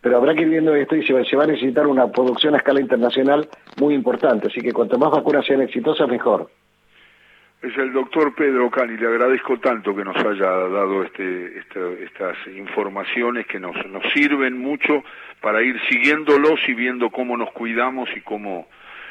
pero 0.00 0.16
habrá 0.16 0.34
que 0.34 0.42
ir 0.42 0.48
viendo 0.48 0.74
esto 0.74 0.96
y 0.96 1.06
se 1.06 1.12
va, 1.12 1.44
a 1.44 1.46
necesitar 1.46 1.86
una 1.86 2.10
producción 2.10 2.54
a 2.54 2.58
escala 2.58 2.80
internacional 2.80 3.48
muy 3.78 3.94
importante, 3.94 4.48
así 4.48 4.60
que 4.60 4.72
cuanto 4.72 4.98
más 4.98 5.10
vacunas 5.10 5.44
sean 5.44 5.60
exitosas, 5.60 6.08
mejor. 6.08 6.50
Es 7.62 7.76
el 7.76 7.92
doctor 7.92 8.34
Pedro 8.34 8.70
Cani, 8.70 8.96
le 8.96 9.06
agradezco 9.06 9.58
tanto 9.60 9.94
que 9.94 10.02
nos 10.02 10.16
haya 10.16 10.48
dado 10.48 11.02
este, 11.02 11.58
estas 11.58 12.36
informaciones 12.56 13.46
que 13.46 13.60
nos, 13.60 13.76
nos 13.86 14.02
sirven 14.14 14.56
mucho 14.58 15.04
para 15.42 15.62
ir 15.62 15.78
siguiéndolos 15.90 16.58
y 16.66 16.72
viendo 16.72 17.10
cómo 17.10 17.36
nos 17.36 17.52
cuidamos 17.52 18.08
y 18.16 18.22
cómo, 18.22 18.66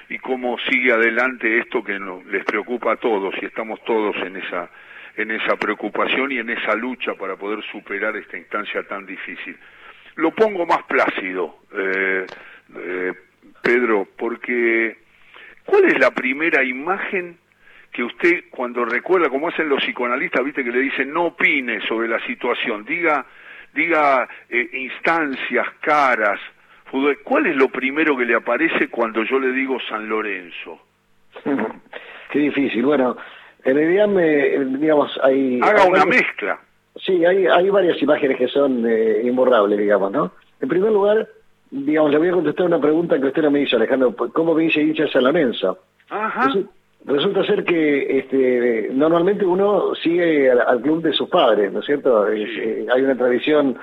y 0.10 0.18
cómo 0.18 0.58
sigue 0.68 0.92
adelante 0.92 1.60
esto 1.60 1.84
que 1.84 2.00
nos, 2.00 2.26
les 2.26 2.44
preocupa 2.44 2.94
a 2.94 2.96
todos 2.96 3.36
y 3.40 3.46
estamos 3.46 3.84
todos 3.84 4.16
en 4.18 4.38
esa, 4.38 4.72
en 5.16 5.30
esa 5.30 5.56
preocupación 5.56 6.32
y 6.32 6.40
en 6.40 6.50
esa 6.50 6.74
lucha 6.74 7.14
para 7.14 7.36
poder 7.36 7.64
superar 7.72 8.16
esta 8.16 8.36
instancia 8.36 8.82
tan 8.88 9.06
difícil. 9.06 9.56
Lo 10.20 10.32
pongo 10.32 10.66
más 10.66 10.84
plácido. 10.84 11.60
Eh, 11.74 12.26
eh, 12.76 13.14
Pedro, 13.62 14.06
porque 14.18 14.98
¿cuál 15.64 15.86
es 15.86 15.98
la 15.98 16.12
primera 16.12 16.62
imagen 16.62 17.38
que 17.94 18.04
usted 18.04 18.44
cuando 18.50 18.84
recuerda, 18.84 19.30
como 19.30 19.48
hacen 19.48 19.70
los 19.70 19.82
psicoanalistas, 19.82 20.44
viste 20.44 20.64
que 20.64 20.72
le 20.72 20.80
dicen 20.80 21.14
no 21.14 21.28
opine 21.28 21.80
sobre 21.88 22.10
la 22.10 22.20
situación, 22.26 22.84
diga, 22.84 23.26
diga 23.74 24.28
eh, 24.50 24.70
instancias, 24.74 25.68
caras, 25.80 26.40
¿cuál 27.24 27.46
es 27.46 27.56
lo 27.56 27.70
primero 27.70 28.18
que 28.18 28.26
le 28.26 28.36
aparece 28.36 28.90
cuando 28.90 29.24
yo 29.24 29.40
le 29.40 29.54
digo 29.54 29.78
San 29.88 30.10
Lorenzo? 30.10 30.82
Qué 32.32 32.40
difícil, 32.40 32.86
bueno, 32.86 33.16
en 33.64 33.76
realidad 33.76 34.08
me, 34.08 34.66
digamos, 34.78 35.18
hay... 35.24 35.62
Haga 35.64 35.86
una 35.86 36.06
mezcla. 36.06 36.60
Sí, 36.96 37.26
hay, 37.26 37.46
hay 37.48 37.70
varias 37.70 38.02
imágenes 38.02 38.38
que 38.38 38.48
son 38.48 38.86
eh, 38.88 39.22
imborrables, 39.24 39.80
digamos, 39.80 40.12
¿no? 40.12 40.32
En 40.60 40.68
primer 40.68 40.92
lugar, 40.92 41.28
digamos, 41.72 42.12
le 42.12 42.18
voy 42.18 42.28
a 42.30 42.34
contestar 42.34 42.66
una 42.66 42.80
pregunta 42.80 43.20
que 43.20 43.28
usted 43.28 43.44
no 43.44 43.52
me 43.52 43.62
hizo, 43.62 43.78
Alejandro. 43.78 44.16
¿Cómo 44.34 44.54
me 44.54 44.64
dice 44.64 44.82
hincha 44.82 45.08
San 45.08 45.24
Lorenzo? 45.24 45.78
Ajá. 46.10 46.54
Resulta 47.06 47.46
ser 47.46 47.64
que 47.64 48.20
este, 48.20 48.90
normalmente 48.92 49.46
uno 49.46 49.96
sigue 49.96 50.52
al, 50.52 50.82
club 50.82 51.02
de 51.02 51.14
sus 51.14 51.30
padres, 51.30 51.72
¿no 51.72 51.80
es 51.80 51.86
cierto? 51.86 52.28
Eh, 52.30 52.86
hay 52.94 53.02
una 53.02 53.16
tradición 53.16 53.78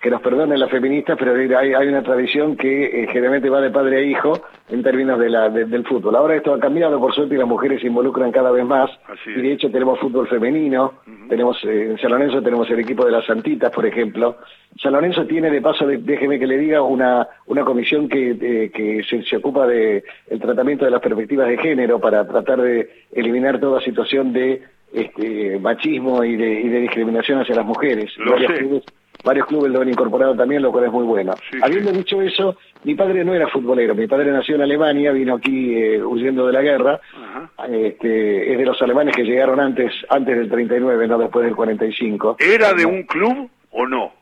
que 0.00 0.08
nos 0.08 0.22
perdonen 0.22 0.58
las 0.58 0.70
feministas, 0.70 1.18
pero 1.18 1.34
hay, 1.34 1.74
hay 1.74 1.88
una 1.88 2.02
tradición 2.02 2.56
que 2.56 2.84
eh, 2.84 3.06
generalmente 3.08 3.50
va 3.50 3.60
de 3.60 3.70
padre 3.70 3.98
a 3.98 4.00
hijo 4.00 4.32
en 4.70 4.82
términos 4.82 5.18
de 5.18 5.28
la, 5.28 5.50
del 5.50 5.84
fútbol. 5.84 6.16
Ahora 6.16 6.36
esto 6.36 6.54
ha 6.54 6.58
cambiado, 6.58 6.98
por 6.98 7.14
suerte, 7.14 7.34
y 7.34 7.38
las 7.38 7.46
mujeres 7.46 7.82
se 7.82 7.88
involucran 7.88 8.32
cada 8.32 8.50
vez 8.50 8.64
más. 8.64 8.90
y 9.26 9.42
de 9.42 9.52
hecho 9.52 9.70
tenemos 9.70 9.98
fútbol 9.98 10.26
femenino, 10.26 10.94
tenemos 11.28 11.62
eh, 11.64 11.90
en 11.90 11.98
San 11.98 12.12
Lorenzo 12.12 12.40
tenemos 12.40 12.70
el 12.70 12.80
equipo 12.80 13.04
de 13.04 13.12
las 13.12 13.26
Santitas, 13.26 13.70
por 13.70 13.84
ejemplo. 13.84 14.38
San 14.80 14.94
Lorenzo 14.94 15.26
tiene, 15.26 15.50
de 15.50 15.60
paso, 15.60 15.86
déjeme 15.86 16.38
que 16.38 16.46
le 16.46 16.56
diga, 16.56 16.80
una, 16.80 17.28
una 17.46 17.62
comisión 17.62 18.08
que, 18.08 18.70
que 18.72 19.02
se, 19.04 19.22
se, 19.24 19.36
ocupa 19.36 19.66
de 19.66 20.02
el 20.28 20.40
tratamiento 20.40 20.86
de 20.86 20.92
las 20.92 21.02
perspectivas 21.02 21.46
de 21.46 21.58
género 21.58 22.00
para 22.00 22.26
tratar 22.26 22.62
de 22.62 22.88
eliminar 23.12 23.60
toda 23.60 23.82
situación 23.82 24.32
de 24.32 24.62
este, 24.94 25.58
machismo 25.58 26.24
y 26.24 26.36
de, 26.36 26.60
y 26.62 26.68
de 26.68 26.80
discriminación 26.80 27.40
hacia 27.40 27.56
las 27.56 27.66
mujeres 27.66 28.10
varios 29.24 29.46
clubes 29.46 29.72
lo 29.72 29.80
han 29.80 29.88
incorporado 29.88 30.34
también, 30.34 30.62
lo 30.62 30.72
cual 30.72 30.84
es 30.84 30.92
muy 30.92 31.04
bueno. 31.04 31.32
Habiendo 31.62 31.92
dicho 31.92 32.20
eso, 32.22 32.56
mi 32.84 32.94
padre 32.94 33.24
no 33.24 33.34
era 33.34 33.48
futbolero, 33.48 33.94
mi 33.94 34.06
padre 34.06 34.32
nació 34.32 34.54
en 34.56 34.62
Alemania, 34.62 35.12
vino 35.12 35.36
aquí 35.36 35.74
eh, 35.76 36.02
huyendo 36.02 36.46
de 36.46 36.52
la 36.52 36.62
guerra, 36.62 37.00
este, 37.68 38.52
es 38.52 38.58
de 38.58 38.64
los 38.64 38.80
alemanes 38.82 39.14
que 39.14 39.24
llegaron 39.24 39.60
antes 39.60 39.92
antes 40.08 40.36
del 40.36 40.48
39, 40.48 41.08
no 41.08 41.18
después 41.18 41.44
del 41.44 41.54
45. 41.54 42.36
¿Era 42.38 42.72
de 42.72 42.86
un 42.86 43.02
club 43.04 43.50
o 43.70 43.86
no? 43.86 44.12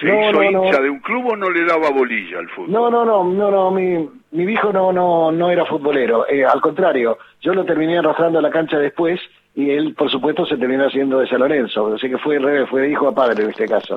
¿Se 0.00 0.06
hizo 0.06 0.42
hincha 0.42 0.80
de 0.80 0.90
un 0.90 1.00
club 1.00 1.26
o 1.28 1.36
no 1.36 1.50
le 1.50 1.64
daba 1.64 1.90
bolilla 1.90 2.38
al 2.38 2.48
fútbol? 2.48 2.72
No, 2.72 2.90
no, 2.90 3.04
no, 3.04 3.24
no, 3.24 3.50
no 3.50 3.70
mi, 3.70 4.08
mi 4.30 4.52
hijo 4.52 4.72
no, 4.72 4.92
no, 4.92 5.30
no 5.30 5.50
era 5.50 5.66
futbolero, 5.66 6.26
eh, 6.28 6.44
al 6.44 6.60
contrario, 6.60 7.18
yo 7.40 7.54
lo 7.54 7.64
terminé 7.64 7.98
arrastrando 7.98 8.38
a 8.38 8.42
la 8.42 8.50
cancha 8.50 8.78
después 8.78 9.20
y 9.54 9.70
él, 9.70 9.94
por 9.94 10.10
supuesto, 10.10 10.46
se 10.46 10.56
terminó 10.56 10.86
haciendo 10.86 11.18
de 11.18 11.28
San 11.28 11.40
Lorenzo, 11.40 11.94
así 11.94 12.08
que 12.08 12.18
fue 12.18 12.38
fue 12.66 12.82
de 12.82 12.90
hijo 12.90 13.08
a 13.08 13.14
padre 13.14 13.44
en 13.44 13.50
este 13.50 13.66
caso. 13.66 13.94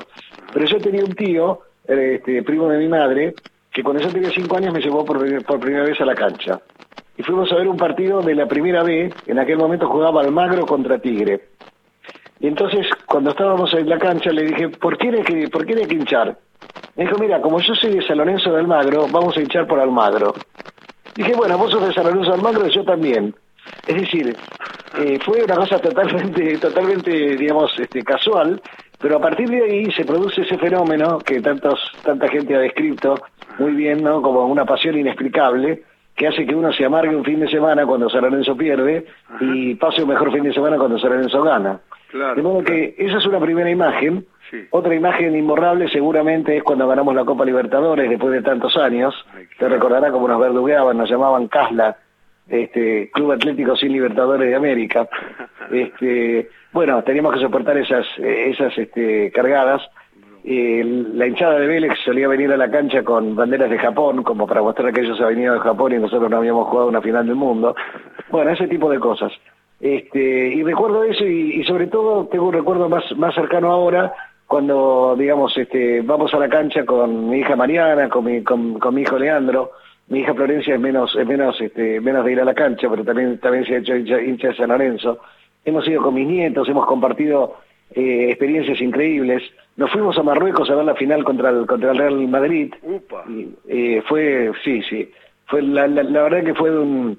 Pero 0.52 0.66
yo 0.66 0.78
tenía 0.78 1.04
un 1.04 1.14
tío, 1.14 1.60
este, 1.86 2.42
primo 2.42 2.68
de 2.68 2.78
mi 2.78 2.88
madre, 2.88 3.34
que 3.72 3.82
cuando 3.82 4.02
yo 4.02 4.10
tenía 4.10 4.30
cinco 4.30 4.56
años 4.56 4.74
me 4.74 4.80
llevó 4.80 5.04
por, 5.04 5.44
por 5.44 5.60
primera 5.60 5.84
vez 5.84 6.00
a 6.00 6.04
la 6.04 6.14
cancha. 6.14 6.60
Y 7.16 7.22
fuimos 7.22 7.50
a 7.52 7.56
ver 7.56 7.68
un 7.68 7.76
partido 7.76 8.20
de 8.20 8.34
la 8.34 8.46
primera 8.46 8.82
B, 8.82 9.10
en 9.26 9.38
aquel 9.38 9.56
momento 9.56 9.88
jugaba 9.88 10.20
Almagro 10.20 10.66
contra 10.66 10.98
Tigre. 10.98 11.48
Y 12.40 12.48
entonces, 12.48 12.86
cuando 13.06 13.30
estábamos 13.30 13.72
en 13.72 13.88
la 13.88 13.98
cancha, 13.98 14.30
le 14.30 14.42
dije, 14.42 14.68
¿por 14.68 14.98
qué 14.98 15.08
hay 15.08 15.22
que, 15.22 15.48
por 15.48 15.64
qué 15.64 15.74
hay 15.74 15.86
que 15.86 15.94
hinchar? 15.94 16.36
Me 16.94 17.04
dijo, 17.04 17.16
mira, 17.18 17.40
como 17.40 17.60
yo 17.60 17.74
soy 17.74 17.94
de 17.94 18.06
San 18.06 18.18
Lorenzo 18.18 18.52
de 18.52 18.60
Almagro, 18.60 19.06
vamos 19.10 19.34
a 19.36 19.40
hinchar 19.40 19.66
por 19.66 19.80
Almagro. 19.80 20.34
Dije, 21.14 21.34
bueno, 21.34 21.56
vos 21.56 21.70
sos 21.70 21.86
de 21.86 21.94
San 21.94 22.04
Lorenzo 22.04 22.30
de 22.30 22.36
Almagro 22.36 22.66
y 22.66 22.74
yo 22.74 22.84
también. 22.84 23.34
Es 23.86 23.96
decir, 23.96 24.36
eh, 24.98 25.18
fue 25.24 25.44
una 25.44 25.54
cosa 25.56 25.78
totalmente, 25.78 26.58
totalmente, 26.58 27.36
digamos, 27.36 27.78
este, 27.78 28.02
casual, 28.02 28.60
pero 28.98 29.16
a 29.16 29.20
partir 29.20 29.48
de 29.48 29.62
ahí 29.62 29.92
se 29.92 30.04
produce 30.04 30.42
ese 30.42 30.58
fenómeno 30.58 31.18
que 31.18 31.40
tantos, 31.40 31.92
tanta 32.02 32.28
gente 32.28 32.54
ha 32.54 32.60
descrito 32.60 33.14
muy 33.58 33.72
bien, 33.72 34.02
¿no? 34.02 34.22
Como 34.22 34.46
una 34.46 34.64
pasión 34.64 34.98
inexplicable, 34.98 35.82
que 36.14 36.26
hace 36.26 36.46
que 36.46 36.54
uno 36.54 36.72
se 36.72 36.84
amargue 36.84 37.14
un 37.14 37.24
fin 37.24 37.40
de 37.40 37.48
semana 37.48 37.84
cuando 37.84 38.08
San 38.08 38.22
Lorenzo 38.22 38.56
pierde 38.56 39.04
y 39.38 39.74
pase 39.74 40.02
un 40.02 40.08
mejor 40.08 40.32
fin 40.32 40.44
de 40.44 40.54
semana 40.54 40.78
cuando 40.78 40.98
San 40.98 41.10
Lorenzo 41.10 41.42
gana. 41.42 41.80
de 42.34 42.42
modo 42.42 42.64
que 42.64 42.94
esa 42.96 43.18
es 43.18 43.26
una 43.26 43.38
primera 43.38 43.70
imagen. 43.70 44.24
Otra 44.70 44.94
imagen 44.94 45.36
imborrable 45.36 45.88
seguramente 45.88 46.56
es 46.56 46.62
cuando 46.62 46.88
ganamos 46.88 47.14
la 47.14 47.24
Copa 47.24 47.44
Libertadores 47.44 48.08
después 48.08 48.32
de 48.32 48.42
tantos 48.42 48.76
años. 48.76 49.14
Te 49.58 49.68
recordará 49.68 50.10
como 50.10 50.26
nos 50.26 50.40
verdugueaban, 50.40 50.96
nos 50.96 51.10
llamaban 51.10 51.48
Casla 51.48 51.96
este, 52.48 53.10
Club 53.12 53.32
Atlético 53.32 53.76
sin 53.76 53.92
Libertadores 53.92 54.48
de 54.48 54.56
América. 54.56 55.08
Este, 55.68 56.48
bueno, 56.72 57.02
teníamos 57.02 57.34
que 57.34 57.40
soportar 57.40 57.76
esas, 57.76 58.06
esas 58.18 58.78
este, 58.78 59.32
cargadas. 59.32 59.82
la 60.44 61.26
hinchada 61.26 61.58
de 61.58 61.66
Vélez 61.66 61.98
solía 62.04 62.28
venir 62.28 62.52
a 62.52 62.56
la 62.56 62.70
cancha 62.70 63.02
con 63.02 63.34
banderas 63.34 63.68
de 63.68 63.78
Japón, 63.78 64.22
como 64.22 64.46
para 64.46 64.62
mostrar 64.62 64.92
que 64.92 65.00
ellos 65.00 65.20
habían 65.20 65.34
venido 65.34 65.54
de 65.54 65.60
Japón 65.60 65.92
y 65.92 65.98
nosotros 65.98 66.30
no 66.30 66.36
habíamos 66.36 66.68
jugado 66.68 66.88
una 66.88 67.02
final 67.02 67.26
del 67.26 67.34
mundo. 67.34 67.74
Bueno, 68.30 68.52
ese 68.52 68.68
tipo 68.68 68.88
de 68.88 69.00
cosas. 69.00 69.32
Este, 69.80 70.54
y 70.54 70.62
recuerdo 70.62 71.02
eso 71.02 71.24
y, 71.26 71.64
sobre 71.64 71.88
todo 71.88 72.26
tengo 72.26 72.46
un 72.46 72.52
recuerdo 72.52 72.88
más, 72.88 73.04
más 73.16 73.34
cercano 73.34 73.72
ahora 73.72 74.12
cuando, 74.46 75.16
digamos, 75.18 75.58
este, 75.58 76.00
vamos 76.02 76.32
a 76.32 76.38
la 76.38 76.48
cancha 76.48 76.86
con 76.86 77.28
mi 77.28 77.38
hija 77.38 77.56
Mariana, 77.56 78.08
con 78.08 78.24
mi, 78.24 78.44
con 78.44 78.94
mi 78.94 79.02
hijo 79.02 79.18
Leandro, 79.18 79.72
mi 80.08 80.20
hija 80.20 80.34
Florencia 80.34 80.74
es 80.74 80.80
menos, 80.80 81.16
es 81.16 81.26
menos, 81.26 81.60
este, 81.60 82.00
menos 82.00 82.24
de 82.24 82.32
ir 82.32 82.40
a 82.40 82.44
la 82.44 82.54
cancha, 82.54 82.88
pero 82.88 83.04
también, 83.04 83.38
también 83.38 83.64
se 83.64 83.74
ha 83.74 83.78
hecho 83.78 83.96
hincha, 83.96 84.48
de 84.48 84.56
San 84.56 84.68
Lorenzo. 84.68 85.18
Hemos 85.64 85.86
ido 85.88 86.02
con 86.02 86.14
mis 86.14 86.28
nietos, 86.28 86.68
hemos 86.68 86.86
compartido 86.86 87.56
eh, 87.90 88.26
experiencias 88.28 88.80
increíbles. 88.80 89.42
Nos 89.76 89.90
fuimos 89.90 90.16
a 90.16 90.22
Marruecos 90.22 90.70
a 90.70 90.76
ver 90.76 90.84
la 90.84 90.94
final 90.94 91.24
contra 91.24 91.50
el, 91.50 91.66
contra 91.66 91.90
el 91.90 91.98
Real 91.98 92.28
Madrid. 92.28 92.72
Y, 93.28 93.48
eh, 93.68 94.02
fue, 94.06 94.52
sí, 94.62 94.80
sí. 94.82 95.10
Fue 95.46 95.62
la, 95.62 95.88
la, 95.88 96.22
verdad 96.22 96.44
que 96.44 96.54
fue 96.54 96.76
un, 96.76 97.18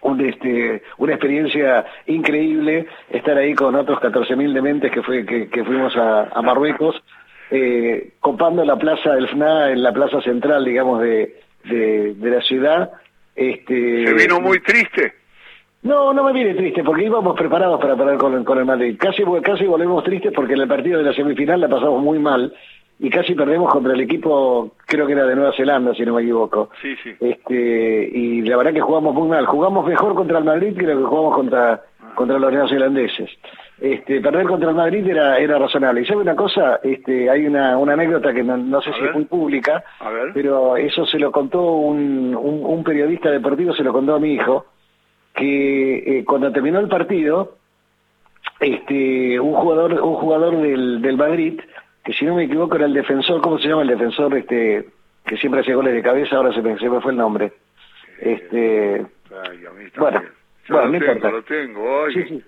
un, 0.00 0.20
este, 0.22 0.82
una 0.98 1.12
experiencia 1.12 1.84
increíble 2.06 2.86
estar 3.10 3.36
ahí 3.36 3.54
con 3.54 3.74
otros 3.74 3.98
14.000 4.00 4.52
dementes 4.54 4.90
que, 4.90 5.02
fue, 5.02 5.26
que, 5.26 5.48
que 5.48 5.62
fuimos 5.62 5.94
a, 5.96 6.30
a 6.32 6.40
Marruecos, 6.40 7.02
eh, 7.50 8.12
copando 8.20 8.64
la 8.64 8.76
plaza 8.76 9.12
del 9.12 9.28
FNA, 9.28 9.72
en 9.72 9.82
la 9.82 9.92
plaza 9.92 10.22
central, 10.22 10.64
digamos, 10.64 11.02
de, 11.64 12.14
de, 12.14 12.30
la 12.30 12.40
ciudad. 12.42 12.92
Este, 13.34 14.06
¿Se 14.06 14.14
vino 14.14 14.40
muy 14.40 14.60
triste? 14.60 15.14
No, 15.82 16.14
no 16.14 16.24
me 16.24 16.32
viene 16.32 16.54
triste, 16.54 16.82
porque 16.82 17.04
íbamos 17.04 17.36
preparados 17.36 17.80
para 17.80 17.96
parar 17.96 18.16
con, 18.16 18.42
con 18.44 18.58
el 18.58 18.64
Madrid. 18.64 18.96
Casi, 18.98 19.22
casi 19.42 19.66
volvemos 19.66 20.02
tristes 20.02 20.32
porque 20.34 20.54
en 20.54 20.60
el 20.60 20.68
partido 20.68 20.98
de 20.98 21.04
la 21.04 21.12
semifinal 21.12 21.60
la 21.60 21.68
pasamos 21.68 22.02
muy 22.02 22.18
mal 22.18 22.54
y 22.98 23.10
casi 23.10 23.34
perdemos 23.34 23.70
contra 23.70 23.92
el 23.92 24.00
equipo, 24.00 24.72
creo 24.86 25.06
que 25.06 25.12
era 25.12 25.26
de 25.26 25.34
Nueva 25.34 25.52
Zelanda, 25.54 25.94
si 25.94 26.04
no 26.04 26.14
me 26.14 26.22
equivoco. 26.22 26.70
Sí, 26.80 26.94
sí. 27.02 27.10
Este, 27.20 28.08
y 28.12 28.42
la 28.42 28.56
verdad 28.56 28.72
que 28.72 28.80
jugamos 28.80 29.14
muy 29.14 29.28
mal. 29.28 29.44
Jugamos 29.46 29.86
mejor 29.86 30.14
contra 30.14 30.38
el 30.38 30.44
Madrid 30.44 30.76
que 30.76 30.86
lo 30.86 30.98
que 30.98 31.04
jugamos 31.04 31.34
contra, 31.34 31.82
contra 32.14 32.38
los 32.38 32.52
neozelandeses 32.52 33.30
este, 33.84 34.22
perder 34.22 34.46
contra 34.46 34.70
el 34.70 34.76
Madrid 34.76 35.06
era, 35.06 35.36
era 35.36 35.58
razonable. 35.58 36.00
Y 36.00 36.06
sabe 36.06 36.22
una 36.22 36.34
cosa, 36.34 36.80
este, 36.82 37.28
hay 37.28 37.46
una, 37.46 37.76
una 37.76 37.92
anécdota 37.92 38.32
que 38.32 38.42
no, 38.42 38.80
sé 38.80 38.90
si 38.94 39.04
es 39.04 39.12
muy 39.12 39.26
pública, 39.26 39.84
pero 40.32 40.78
eso 40.78 41.04
se 41.04 41.18
lo 41.18 41.30
contó 41.30 41.60
un, 41.72 42.34
un, 42.34 42.82
periodista 42.82 43.30
deportivo, 43.30 43.74
se 43.74 43.82
lo 43.82 43.92
contó 43.92 44.14
a 44.14 44.20
mi 44.20 44.32
hijo, 44.32 44.64
que 45.34 45.98
eh, 45.98 46.24
cuando 46.24 46.50
terminó 46.50 46.80
el 46.80 46.88
partido, 46.88 47.58
este, 48.58 49.38
un 49.38 49.52
jugador, 49.52 50.00
un 50.00 50.14
jugador 50.14 50.56
del, 50.62 51.02
del 51.02 51.16
Madrid, 51.18 51.60
que 52.02 52.14
si 52.14 52.24
no 52.24 52.36
me 52.36 52.44
equivoco 52.44 52.76
era 52.76 52.86
el 52.86 52.94
defensor, 52.94 53.42
¿cómo 53.42 53.58
se 53.58 53.68
llama 53.68 53.82
el 53.82 53.88
defensor 53.88 54.34
este, 54.34 54.86
que 55.26 55.36
siempre 55.36 55.60
hacía 55.60 55.74
goles 55.74 55.92
de 55.92 56.02
cabeza? 56.02 56.36
Ahora 56.36 56.54
se 56.54 56.62
me, 56.62 56.78
se 56.78 56.88
me 56.88 57.02
fue 57.02 57.12
el 57.12 57.18
nombre. 57.18 57.52
Este, 58.18 59.04
bueno, 59.98 60.22
bueno, 60.70 60.88
no 60.88 60.96
importa. 60.96 61.30
Lo 61.30 61.42
tengo, 61.42 62.10
Sí, 62.10 62.22
sí 62.30 62.44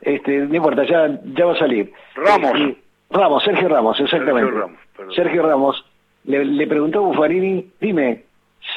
este, 0.00 0.38
no 0.38 0.54
importa, 0.54 0.84
ya, 0.84 1.20
ya 1.34 1.46
va 1.46 1.52
a 1.52 1.58
salir. 1.58 1.92
Ramos. 2.14 2.76
Ramos, 3.10 3.44
Sergio 3.44 3.68
Ramos, 3.68 4.00
exactamente. 4.00 4.52
Sergio 5.14 5.42
Ramos, 5.42 5.84
le, 6.24 6.44
le, 6.44 6.66
preguntó 6.66 6.98
a 6.98 7.02
Buffarini, 7.02 7.70
dime, 7.80 8.24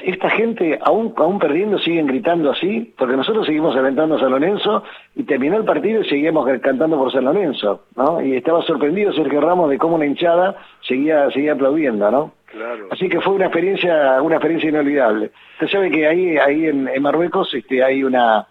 ¿esta 0.03 0.29
gente 0.29 0.79
aún, 0.83 1.13
aún 1.17 1.39
perdiendo 1.39 1.79
siguen 1.79 2.07
gritando 2.07 2.51
así? 2.51 2.93
Porque 2.97 3.15
nosotros 3.15 3.45
seguimos 3.45 3.75
alentando 3.75 4.15
a 4.15 4.19
San 4.19 4.31
Lorenzo 4.31 4.83
y 5.15 5.23
terminó 5.23 5.57
el 5.57 5.65
partido 5.65 6.01
y 6.01 6.09
seguíamos 6.09 6.47
cantando 6.61 6.97
por 6.97 7.11
San 7.11 7.25
Lorenzo, 7.25 7.85
¿no? 7.95 8.21
Y 8.21 8.35
estaba 8.35 8.61
sorprendido 8.63 9.13
Sergio 9.13 9.41
Ramos 9.41 9.69
de 9.69 9.77
cómo 9.77 9.95
una 9.95 10.05
hinchada 10.05 10.55
seguía, 10.81 11.29
seguía 11.31 11.53
aplaudiendo, 11.53 12.11
¿no? 12.11 12.33
Claro. 12.45 12.88
Así 12.91 13.09
que 13.09 13.21
fue 13.21 13.33
una 13.33 13.45
experiencia, 13.45 14.21
una 14.21 14.35
experiencia 14.35 14.69
inolvidable. 14.69 15.31
Usted 15.53 15.67
sabe 15.67 15.91
que 15.91 16.07
ahí, 16.07 16.38
ahí 16.38 16.65
en, 16.65 17.01
Marruecos 17.01 17.53
este, 17.53 17.83
hay 17.83 18.03
una, 18.03 18.47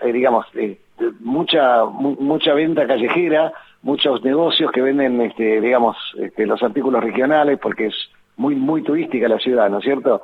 eh, 0.00 0.12
digamos, 0.12 0.46
eh, 0.54 0.78
mucha 1.28 1.84
mucha 1.84 2.54
venta 2.54 2.86
callejera, 2.86 3.52
muchos 3.82 4.24
negocios 4.24 4.72
que 4.72 4.82
venden, 4.82 5.20
este, 5.20 5.60
digamos, 5.60 5.96
este, 6.18 6.46
los 6.46 6.62
artículos 6.62 7.02
regionales 7.04 7.58
porque 7.60 7.86
es 7.86 7.94
muy 8.36 8.54
muy 8.54 8.82
turística 8.82 9.28
la 9.28 9.38
ciudad, 9.38 9.70
¿no 9.70 9.78
es 9.78 9.84
cierto? 9.84 10.22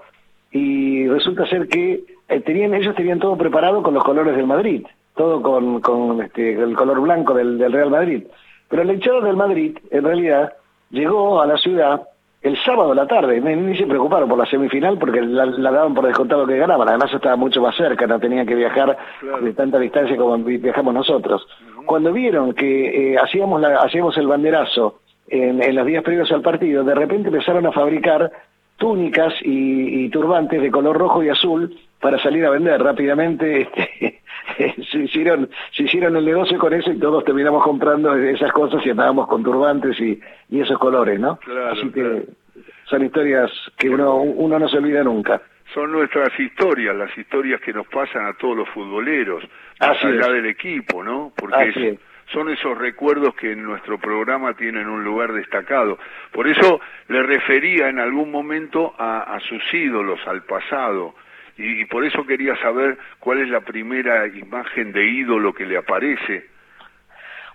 y 0.55 1.09
resulta 1.09 1.47
ser 1.49 1.67
que 1.67 2.05
eh, 2.29 2.41
tenían 2.41 2.75
ellos 2.75 2.95
tenían 2.95 3.19
todo 3.19 3.37
preparado 3.37 3.83
con 3.83 3.93
los 3.93 4.05
colores 4.05 4.37
del 4.37 4.47
Madrid, 4.47 4.87
todo 5.17 5.43
con, 5.43 5.81
con 5.81 6.23
este, 6.23 6.53
el 6.53 6.77
color 6.77 7.01
blanco 7.01 7.35
del, 7.35 7.59
del 7.59 7.73
Real 7.73 7.91
Madrid. 7.91 8.23
Pero 8.69 8.83
el 8.83 8.93
hinchada 8.93 9.21
del 9.21 9.37
Madrid, 9.37 9.77
en 9.91 10.05
realidad, 10.05 10.53
llegó 10.91 11.43
a 11.43 11.47
la 11.47 11.59
ciudad 11.59 12.03
el 12.45 12.59
sábado 12.63 12.91
de 12.91 12.97
la 12.97 13.07
tarde, 13.07 13.41
ni, 13.41 13.75
se 13.75 13.87
preocuparon 13.87 14.29
por 14.29 14.39
la 14.39 14.45
semifinal 14.45 14.99
porque 14.99 15.23
la, 15.23 15.47
daban 15.47 15.95
por 15.95 16.07
descontado 16.07 16.47
que 16.47 16.59
ganaban, 16.59 16.87
además 16.87 17.11
estaba 17.13 17.37
mucho 17.37 17.63
más 17.63 17.75
cerca, 17.75 18.07
no 18.07 18.21
tenían 18.21 18.47
que 18.47 18.55
viajar 18.55 18.99
de 19.41 19.53
tanta 19.55 19.79
distancia 19.79 20.15
como 20.19 20.37
viajamos 20.37 20.93
nosotros. 20.93 21.47
Cuando 21.87 22.13
vieron 22.13 22.53
que 22.53 23.15
eh, 23.15 23.19
hacíamos, 23.19 23.63
la, 23.63 23.79
hacíamos 23.79 24.17
el 24.19 24.27
banderazo 24.27 25.01
en, 25.27 25.63
en 25.63 25.75
los 25.75 25.87
días 25.87 26.05
previos 26.05 26.31
al 26.33 26.43
partido, 26.43 26.85
de 26.85 26.95
repente 26.95 27.29
empezaron 27.29 27.65
a 27.67 27.73
fabricar 27.73 28.31
túnicas 28.77 29.35
y, 29.43 30.09
turbantes 30.11 30.61
de 30.61 30.71
color 30.71 30.97
rojo 30.99 31.23
y 31.23 31.29
azul 31.29 31.77
para 32.01 32.19
salir 32.19 32.45
a 32.45 32.51
vender 32.51 32.83
rápidamente. 32.83 33.69
Este, 34.59 34.85
se, 34.93 34.99
hicieron, 34.99 35.49
se 35.73 35.85
hicieron 35.85 36.17
el 36.17 36.25
negocio 36.25 36.59
con 36.59 36.75
eso 36.75 36.93
y 36.93 36.99
todos 36.99 37.25
terminamos 37.25 37.63
comprando 37.65 38.15
esas 38.15 38.53
cosas 38.53 38.85
y 38.85 38.91
andábamos 38.91 39.27
con 39.27 39.43
turbantes 39.43 39.99
y, 39.99 40.21
y 40.51 40.61
esos 40.61 40.79
colores, 40.79 41.19
¿no? 41.19 41.39
Así 41.73 41.91
que 41.91 42.25
son 42.85 43.05
historias 43.05 43.51
que 43.79 43.89
uno, 43.89 44.17
uno 44.17 44.59
no 44.59 44.69
se 44.69 44.77
olvida 44.77 45.03
nunca. 45.03 45.41
Son 45.73 45.91
nuestras 45.91 46.39
historias, 46.39 46.95
las 46.95 47.17
historias 47.17 47.61
que 47.63 47.73
nos 47.73 47.87
pasan 47.89 48.27
a 48.27 48.35
todos 48.35 48.59
los 48.59 48.69
futboleros, 48.69 49.43
más 49.81 50.05
allá 50.05 50.31
del 50.31 50.47
equipo, 50.47 51.03
¿no? 51.03 51.33
Porque 51.35 51.99
son 52.33 52.51
esos 52.51 52.77
recuerdos 52.77 53.35
que 53.35 53.53
en 53.53 53.63
nuestro 53.63 53.99
programa 53.99 54.55
tienen 54.55 54.89
un 54.89 55.05
lugar 55.05 55.33
destacado. 55.33 55.99
Por 56.33 56.49
eso 56.49 56.81
le 57.09 57.23
refería 57.23 57.89
en 57.89 57.99
algún 57.99 58.31
momento 58.31 58.95
a, 58.99 59.39
sus 59.49 59.63
ídolos, 59.73 60.21
al 60.27 60.43
pasado, 60.43 61.15
y, 61.57 61.85
por 61.87 62.05
eso 62.05 62.27
quería 62.27 62.57
saber 62.57 62.99
cuál 63.21 63.39
es 63.41 63.49
la 63.49 63.61
primera 63.61 64.27
imagen 64.27 64.93
de 64.93 65.05
ídolo 65.05 65.53
que 65.53 65.67
le 65.67 65.77
aparece. 65.77 66.49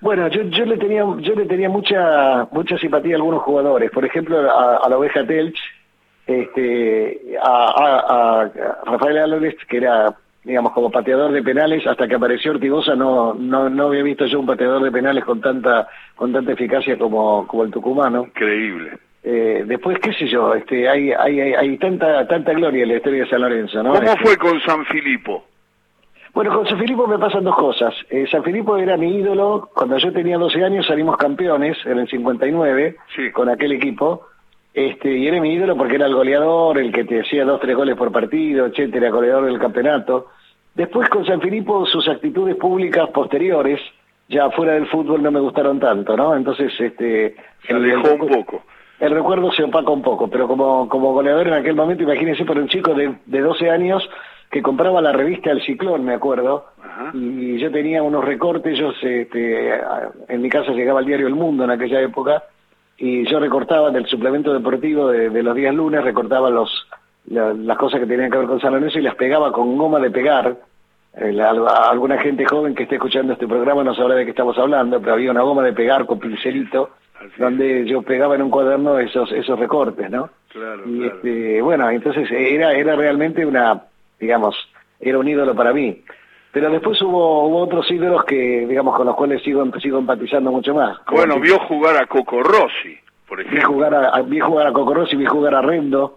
Bueno, 0.01 0.29
yo, 0.29 0.43
yo 0.43 0.65
le 0.65 0.77
tenía 0.77 1.03
yo 1.17 1.35
le 1.35 1.45
tenía 1.45 1.67
mucha 1.67 2.47
mucha 2.53 2.77
simpatía 2.77 3.15
a 3.15 3.17
algunos 3.17 3.41
jugadores, 3.41 3.91
por 3.91 4.05
ejemplo 4.05 4.39
a, 4.39 4.87
la 4.87 4.97
oveja 4.97 5.27
Telch, 5.27 5.59
este, 6.25 7.35
a, 7.43 8.45
a 8.45 8.51
Rafael 8.85 9.17
Álvarez 9.17 9.57
que 9.67 9.75
era 9.75 10.15
digamos, 10.43 10.71
como 10.73 10.89
pateador 10.89 11.31
de 11.31 11.43
penales, 11.43 11.85
hasta 11.85 12.07
que 12.07 12.15
apareció 12.15 12.51
Ortigosa 12.51 12.95
no, 12.95 13.33
no, 13.33 13.69
no 13.69 13.87
había 13.87 14.03
visto 14.03 14.25
yo 14.25 14.39
un 14.39 14.45
pateador 14.45 14.83
de 14.83 14.91
penales 14.91 15.23
con 15.25 15.41
tanta, 15.41 15.87
con 16.15 16.31
tanta 16.31 16.53
eficacia 16.53 16.97
como, 16.97 17.45
como 17.47 17.63
el 17.63 17.71
tucumano. 17.71 18.25
Increíble. 18.25 18.97
Eh, 19.21 19.63
después, 19.67 19.99
qué 19.99 20.13
sé 20.13 20.27
yo, 20.27 20.53
este, 20.53 20.87
hay, 20.87 21.11
hay, 21.11 21.39
hay, 21.39 21.77
tanta, 21.77 22.25
tanta 22.27 22.53
gloria 22.53 22.83
en 22.83 22.89
la 22.89 22.95
historia 22.95 23.23
de 23.23 23.29
San 23.29 23.41
Lorenzo, 23.41 23.83
¿no? 23.83 23.91
¿Cómo 23.91 24.03
este, 24.03 24.23
fue 24.23 24.37
con 24.37 24.59
San 24.61 24.85
Filipo? 24.85 25.43
Bueno, 26.33 26.55
con 26.55 26.67
San 26.67 26.79
Filipo 26.79 27.05
me 27.05 27.19
pasan 27.19 27.43
dos 27.43 27.55
cosas. 27.55 27.93
Eh, 28.09 28.25
San 28.31 28.43
Filipo 28.43 28.77
era 28.77 28.95
mi 28.95 29.17
ídolo. 29.17 29.69
Cuando 29.73 29.97
yo 29.97 30.13
tenía 30.13 30.37
12 30.37 30.63
años 30.63 30.85
salimos 30.85 31.17
campeones 31.17 31.77
en 31.85 31.99
el 31.99 32.07
59 32.07 32.95
con 33.33 33.49
aquel 33.49 33.73
equipo. 33.73 34.28
Este, 34.73 35.17
y 35.17 35.27
era 35.27 35.41
mi 35.41 35.53
ídolo 35.53 35.75
porque 35.75 35.95
era 35.95 36.05
el 36.05 36.13
goleador, 36.13 36.77
el 36.77 36.91
que 36.91 37.03
te 37.03 37.21
hacía 37.21 37.43
dos, 37.43 37.59
tres 37.59 37.75
goles 37.75 37.95
por 37.95 38.11
partido, 38.11 38.67
etcétera, 38.67 39.09
goleador 39.09 39.45
del 39.45 39.59
campeonato. 39.59 40.27
Después 40.75 41.09
con 41.09 41.25
San 41.25 41.41
Filipo 41.41 41.85
sus 41.85 42.07
actitudes 42.07 42.55
públicas 42.55 43.09
posteriores, 43.09 43.79
ya 44.27 44.49
fuera 44.51 44.73
del 44.73 44.87
fútbol 44.87 45.23
no 45.23 45.31
me 45.31 45.39
gustaron 45.39 45.79
tanto, 45.79 46.15
¿no? 46.15 46.35
Entonces, 46.35 46.71
este... 46.79 47.35
Se 47.65 47.73
alejó 47.73 48.13
un 48.13 48.27
poco. 48.27 48.63
El 48.99 49.11
recuerdo 49.11 49.51
se 49.51 49.63
opaca 49.63 49.89
un 49.89 50.01
poco, 50.01 50.29
pero 50.29 50.47
como, 50.47 50.87
como 50.87 51.13
goleador 51.13 51.47
en 51.47 51.53
aquel 51.53 51.75
momento, 51.75 52.03
imagínense 52.03 52.45
por 52.45 52.57
un 52.57 52.67
chico 52.67 52.93
de, 52.93 53.15
de 53.25 53.39
12 53.41 53.69
años 53.69 54.07
que 54.51 54.61
compraba 54.61 55.01
la 55.01 55.11
revista 55.11 55.51
El 55.51 55.61
Ciclón, 55.61 56.03
me 56.03 56.13
acuerdo, 56.13 56.65
y 57.13 57.57
yo 57.59 57.71
tenía 57.71 58.01
unos 58.01 58.25
recortes, 58.25 58.77
yo 58.77 58.91
este, 59.01 59.79
en 60.27 60.41
mi 60.41 60.49
casa 60.49 60.71
llegaba 60.71 61.01
el 61.01 61.05
diario 61.05 61.27
El 61.27 61.35
Mundo 61.35 61.63
en 61.63 61.71
aquella 61.71 62.01
época, 62.01 62.43
y 62.99 63.25
yo 63.29 63.39
recortaba 63.39 63.91
del 63.91 64.05
suplemento 64.07 64.53
deportivo 64.53 65.07
de, 65.07 65.29
de 65.29 65.43
los 65.43 65.55
días 65.55 65.73
lunes, 65.73 66.03
recortaba 66.03 66.49
los 66.49 66.87
las 67.25 67.77
cosas 67.77 67.99
que 67.99 68.07
tenían 68.07 68.31
que 68.31 68.37
ver 68.37 68.47
con 68.47 68.59
San 68.59 68.73
Lorenzo 68.73 68.97
y 68.97 69.03
las 69.03 69.15
pegaba 69.15 69.51
con 69.51 69.77
goma 69.77 69.99
de 69.99 70.09
pegar. 70.09 70.57
Eh, 71.15 71.39
alguna 71.41 72.17
gente 72.19 72.45
joven 72.45 72.75
que 72.75 72.83
esté 72.83 72.95
escuchando 72.95 73.33
este 73.33 73.47
programa 73.47 73.83
no 73.83 73.93
sabrá 73.93 74.15
de 74.15 74.25
qué 74.25 74.31
estamos 74.31 74.57
hablando, 74.57 74.99
pero 74.99 75.13
había 75.13 75.31
una 75.31 75.41
goma 75.41 75.63
de 75.63 75.73
pegar 75.73 76.05
con 76.05 76.19
pincelito 76.19 76.91
donde 77.37 77.85
yo 77.85 78.01
pegaba 78.01 78.35
en 78.35 78.43
un 78.43 78.49
cuaderno 78.49 78.97
esos 78.97 79.31
esos 79.31 79.59
recortes, 79.59 80.09
¿no? 80.09 80.29
Claro, 80.49 80.87
y 80.87 81.05
Este, 81.05 81.61
bueno, 81.61 81.89
entonces 81.89 82.29
era 82.31 82.73
era 82.73 82.95
realmente 82.95 83.45
una, 83.45 83.83
digamos, 84.19 84.55
era 84.99 85.19
un 85.19 85.27
ídolo 85.27 85.53
para 85.55 85.73
mí. 85.73 86.01
Pero 86.51 86.71
después 86.71 86.99
hubo, 87.01 87.47
hubo 87.47 87.59
otros 87.59 87.89
ídolos 87.91 88.23
que, 88.25 88.65
digamos, 88.67 88.95
con 88.95 89.05
los 89.05 89.15
cuales 89.15 89.41
sigo, 89.43 89.63
sigo 89.79 89.99
empatizando 89.99 90.51
mucho 90.51 90.73
más. 90.73 90.97
Bueno, 91.11 91.39
vio 91.39 91.59
jugar 91.59 92.01
a 92.01 92.07
Coco 92.07 92.41
Rossi, 92.41 92.97
por 93.27 93.39
ejemplo. 93.39 93.59
Vi 93.59 93.65
jugar 93.65 93.93
a, 93.93 94.21
vi 94.23 94.39
jugar 94.39 94.67
a 94.67 94.73
Coco 94.73 94.93
Rossi, 94.93 95.15
vi 95.15 95.25
jugar 95.25 95.53
a 95.53 95.61
Rendo, 95.61 96.15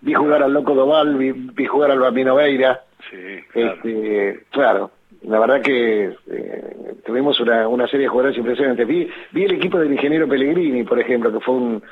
vi 0.00 0.14
jugar 0.14 0.42
al 0.42 0.52
Loco 0.52 0.74
Doval, 0.74 1.16
vi, 1.16 1.66
jugar 1.66 1.90
al 1.90 1.98
Bambino 1.98 2.34
Veira. 2.34 2.82
Sí, 3.10 3.42
claro. 3.52 3.74
Este, 3.74 4.44
claro, 4.50 4.90
la 5.26 5.38
verdad 5.38 5.62
que 5.62 6.12
eh, 6.30 6.94
tuvimos 7.04 7.38
una, 7.40 7.66
una 7.68 7.86
serie 7.86 8.04
de 8.04 8.08
jugadores 8.08 8.36
impresionantes. 8.36 8.86
Vi, 8.86 9.10
vi 9.32 9.44
el 9.44 9.52
equipo 9.52 9.78
del 9.78 9.92
ingeniero 9.92 10.28
Pellegrini, 10.28 10.84
por 10.84 11.00
ejemplo, 11.00 11.32
que 11.32 11.40
fue 11.40 11.54
un, 11.54 11.82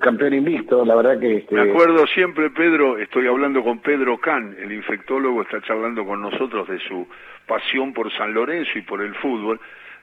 campeón 0.00 0.34
invicto, 0.34 0.84
la 0.84 0.96
verdad 0.96 1.18
que... 1.20 1.38
Este... 1.38 1.54
Me 1.54 1.70
acuerdo 1.70 2.06
siempre, 2.08 2.50
Pedro, 2.50 2.98
estoy 2.98 3.26
hablando 3.26 3.62
con 3.62 3.78
Pedro 3.78 4.18
Can, 4.18 4.56
el 4.60 4.72
infectólogo, 4.72 5.42
está 5.42 5.60
charlando 5.62 6.04
con 6.04 6.20
nosotros 6.20 6.68
de 6.68 6.78
su 6.80 7.06
pasión 7.46 7.92
por 7.92 8.12
San 8.12 8.34
Lorenzo 8.34 8.78
y 8.78 8.82
por 8.82 9.02
el 9.02 9.14
fútbol. 9.16 9.60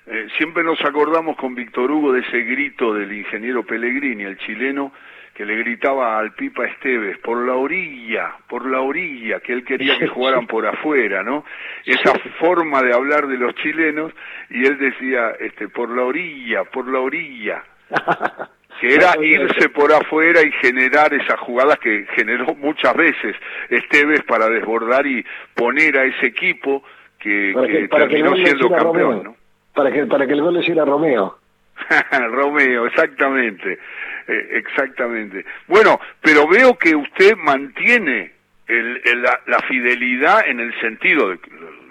Eh, 0.08 0.28
siempre 0.38 0.64
nos 0.64 0.80
acordamos 0.86 1.36
con 1.38 1.56
Víctor 1.56 1.92
Hugo 1.92 2.14
de 2.14 2.22
ese 2.22 2.42
grito 2.42 2.94
del 2.94 3.12
ingeniero 3.12 3.64
Pellegrini, 3.64 4.24
el 4.24 4.38
chileno, 4.38 4.94
que 5.36 5.46
le 5.46 5.58
gritaba 5.58 6.18
al 6.18 6.32
Pipa 6.34 6.66
Esteves, 6.66 7.18
por 7.18 7.46
la 7.46 7.56
orilla, 7.56 8.38
por 8.48 8.66
la 8.66 8.80
orilla, 8.80 9.42
que 9.42 9.52
él 9.52 9.66
quería 9.66 10.00
que 10.00 10.08
jugaran 10.16 10.48
por 10.48 10.66
afuera, 10.66 11.24
¿no? 11.24 11.44
Esa 11.84 12.14
forma 12.40 12.82
de 12.82 12.94
hablar 12.94 13.28
de 13.28 13.38
los 13.38 13.54
chilenos, 13.56 14.14
y 14.50 14.66
él 14.66 14.78
decía, 14.78 15.32
este, 15.40 15.68
por 15.68 15.90
la 15.90 16.04
orilla, 16.04 16.64
por 16.64 16.88
la 16.88 17.00
orilla. 17.00 17.64
que 18.80 18.94
era 18.96 19.14
irse 19.22 19.70
por 19.70 19.92
afuera 19.92 20.42
y 20.42 20.52
generar 20.54 21.14
esas 21.14 21.40
jugadas 21.40 21.80
que 21.80 22.06
generó 22.14 22.56
muchas 22.56 22.94
veces 22.94 23.36
Esteves 23.70 24.22
para 24.24 24.50
desbordar 24.50 25.08
y 25.08 25.26
poner 25.54 25.98
a 25.98 26.04
ese 26.04 26.28
equipo 26.28 26.84
que, 27.20 27.88
terminó 27.90 28.36
siendo 28.36 28.70
campeón, 28.70 29.24
¿no? 29.24 29.36
Para 29.74 29.92
que, 29.92 30.06
para 30.06 30.28
que 30.28 30.34
el 30.34 30.42
gol 30.42 30.56
le 30.56 30.60
hiciera 30.62 30.86
Romeo. 30.86 31.38
Romeo, 32.32 32.86
exactamente, 32.86 33.80
eh, 34.28 34.48
exactamente. 34.52 35.46
Bueno, 35.68 36.00
pero 36.22 36.48
veo 36.48 36.78
que 36.78 36.96
usted 36.96 37.36
mantiene 37.38 38.34
el, 38.68 39.02
la, 39.22 39.60
fidelidad 39.68 40.48
en 40.48 40.60
el 40.60 40.74
sentido 40.80 41.30
de 41.30 41.40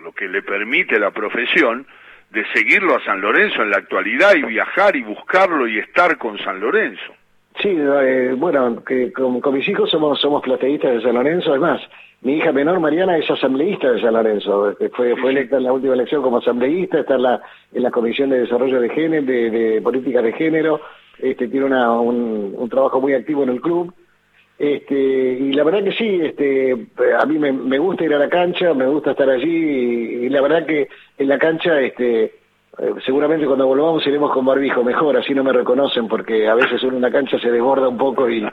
lo 0.03 0.13
que 0.13 0.27
le 0.27 0.43
permite 0.43 0.99
la 0.99 1.13
profesión 1.13 1.87
de 2.31 2.45
seguirlo 2.53 2.97
a 2.97 3.05
San 3.05 3.21
Lorenzo 3.21 3.63
en 3.63 3.71
la 3.71 3.77
actualidad 3.77 4.35
y 4.35 4.43
viajar 4.43 4.97
y 4.97 5.03
buscarlo 5.03 5.69
y 5.69 5.79
estar 5.79 6.19
con 6.19 6.37
San 6.39 6.59
Lorenzo. 6.59 7.15
Sí, 7.63 7.69
eh, 7.79 8.35
bueno, 8.37 8.83
que 8.85 9.13
con, 9.13 9.41
mis 9.53 9.69
hijos 9.69 9.89
somos 9.89 10.21
somos 10.21 10.43
plateístas 10.43 10.95
de 10.95 11.03
San 11.03 11.15
Lorenzo, 11.15 11.51
además 11.51 11.81
mi 12.25 12.39
hija 12.39 12.53
menor, 12.53 12.81
Mariana, 12.81 13.19
es 13.19 13.31
asambleísta 13.31 13.93
de 13.93 14.01
San 14.01 14.15
Lorenzo. 14.15 14.71
Este, 14.71 14.89
fue, 14.89 15.15
fue 15.15 15.31
electa 15.31 15.59
en 15.59 15.65
la 15.65 15.75
última 15.75 15.93
elección 15.93 16.23
como 16.23 16.39
asambleísta, 16.39 17.01
está 17.01 17.17
en 17.17 17.23
la, 17.23 17.43
en 17.71 17.83
la 17.83 17.91
Comisión 17.91 18.31
de 18.31 18.41
Desarrollo 18.41 18.81
de 18.81 18.89
Género, 18.89 19.27
de, 19.27 19.81
Política 19.83 20.23
de 20.23 20.33
Género. 20.33 20.81
Este, 21.19 21.49
tiene 21.49 21.67
una, 21.67 21.93
un, 22.01 22.69
trabajo 22.69 23.01
muy 23.01 23.15
activo 23.15 23.43
en 23.43 23.51
el 23.51 23.61
club. 23.61 23.93
Este, 24.59 24.95
y 24.95 25.53
la 25.53 25.65
verdad 25.65 25.83
que 25.85 25.93
sí, 25.93 26.21
este, 26.23 26.73
a 27.19 27.27
mí 27.27 27.39
me, 27.39 27.79
gusta 27.79 28.05
ir 28.05 28.15
a 28.15 28.19
la 28.19 28.29
cancha, 28.29 28.73
me 28.73 28.87
gusta 28.87 29.13
estar 29.13 29.29
allí 29.29 29.47
y, 29.47 30.29
la 30.29 30.41
verdad 30.41 30.65
que 30.65 30.89
en 31.19 31.29
la 31.29 31.39
cancha, 31.39 31.81
este, 31.81 32.25
eh, 32.25 32.95
seguramente 33.05 33.47
cuando 33.47 33.67
volvamos 33.67 34.07
iremos 34.07 34.33
con 34.33 34.47
barbijo 34.47 34.85
mejor, 34.85 35.17
así 35.17 35.35
no 35.35 35.43
me 35.43 35.53
reconocen 35.53 36.07
porque 36.07 36.49
a 36.49 36.55
veces 36.55 36.83
uno 36.85 36.97
en 36.97 37.03
la 37.03 37.11
cancha 37.11 37.39
se 37.41 37.51
desborda 37.51 37.89
un 37.89 37.99
poco 37.99 38.31
y 38.31 38.47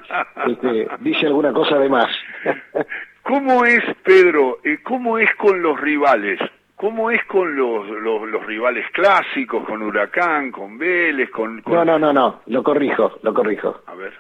este, 0.48 0.88
dice 1.02 1.28
alguna 1.28 1.54
cosa 1.54 1.78
de 1.78 1.90
más. 1.90 2.10
¿Cómo 3.24 3.64
es, 3.66 3.84
Pedro, 4.04 4.58
eh, 4.64 4.80
cómo 4.84 5.20
es 5.20 5.30
con 5.36 5.62
los 5.62 5.80
rivales? 5.80 6.40
¿Cómo 6.82 7.12
es 7.12 7.24
con 7.26 7.56
los, 7.56 7.88
los, 7.88 8.44
rivales 8.44 8.90
clásicos, 8.92 9.64
con 9.68 9.84
Huracán, 9.84 10.50
con 10.50 10.80
Vélez, 10.80 11.30
con, 11.30 11.62
No, 11.64 11.86
no, 11.86 12.00
no, 12.00 12.12
no, 12.12 12.42
lo 12.48 12.64
corrijo, 12.64 13.20
lo 13.22 13.36
corrijo. 13.36 13.82
A 13.86 13.94
ver. 13.94 14.12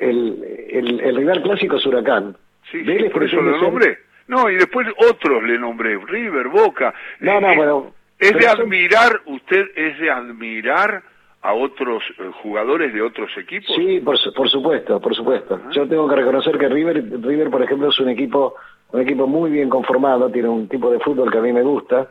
El, 0.00 1.00
el, 1.00 1.16
rival 1.16 1.42
clásico 1.42 1.76
es 1.76 1.86
Huracán. 1.86 2.36
Sí, 2.72 2.82
Vélez, 2.82 3.12
por 3.12 3.22
eso 3.22 3.40
lo 3.40 3.56
nombré. 3.56 3.98
No, 4.26 4.50
y 4.50 4.56
después 4.56 4.88
otros 4.96 5.44
le 5.44 5.56
nombré, 5.56 5.96
River, 5.96 6.48
Boca. 6.48 6.92
No, 7.20 7.40
no, 7.40 7.52
eh, 7.52 7.56
bueno... 7.56 7.94
Es 8.18 8.32
de 8.32 8.48
admirar, 8.48 9.20
usted 9.26 9.70
es 9.76 9.96
de 10.00 10.10
admirar 10.10 11.04
a 11.40 11.54
otros 11.54 12.02
eh, 12.18 12.30
jugadores 12.42 12.92
de 12.92 13.00
otros 13.00 13.30
equipos? 13.36 13.76
Sí, 13.76 14.00
por, 14.00 14.16
por 14.34 14.48
supuesto, 14.48 15.00
por 15.00 15.14
supuesto. 15.14 15.60
Yo 15.70 15.86
tengo 15.86 16.08
que 16.08 16.16
reconocer 16.16 16.58
que 16.58 16.68
River, 16.68 17.04
River, 17.20 17.48
por 17.48 17.62
ejemplo, 17.62 17.90
es 17.90 18.00
un 18.00 18.08
equipo 18.08 18.56
un 18.92 19.00
equipo 19.00 19.26
muy 19.26 19.50
bien 19.50 19.68
conformado, 19.68 20.30
tiene 20.30 20.48
un 20.48 20.68
tipo 20.68 20.90
de 20.90 21.00
fútbol 21.00 21.30
que 21.30 21.38
a 21.38 21.42
mí 21.42 21.52
me 21.52 21.62
gusta. 21.62 22.08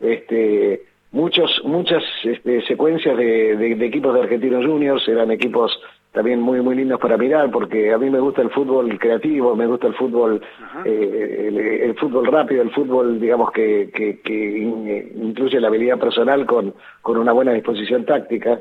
Este, 0.00 0.84
muchos, 1.10 1.62
muchas 1.64 2.02
este, 2.22 2.62
secuencias 2.62 3.16
de, 3.16 3.56
de, 3.56 3.86
equipos 3.86 4.14
de 4.14 4.20
Argentinos 4.20 4.64
Juniors 4.64 5.06
eran 5.08 5.30
equipos 5.30 5.78
también 6.12 6.40
muy 6.40 6.60
muy 6.60 6.76
lindos 6.76 7.00
para 7.00 7.16
mirar 7.16 7.50
porque 7.50 7.92
a 7.92 7.96
mí 7.96 8.10
me 8.10 8.20
gusta 8.20 8.42
el 8.42 8.50
fútbol 8.50 8.98
creativo, 8.98 9.56
me 9.56 9.66
gusta 9.66 9.86
el 9.86 9.94
fútbol 9.94 10.42
eh, 10.84 11.80
el, 11.84 11.94
fútbol 11.94 12.26
rápido, 12.26 12.60
el 12.60 12.70
fútbol 12.70 13.18
digamos 13.18 13.50
que, 13.50 13.90
que, 13.94 14.20
que, 14.20 14.58
incluye 15.14 15.58
la 15.58 15.68
habilidad 15.68 15.98
personal 15.98 16.44
con, 16.44 16.74
con 17.00 17.16
una 17.16 17.32
buena 17.32 17.52
disposición 17.52 18.04
táctica. 18.04 18.60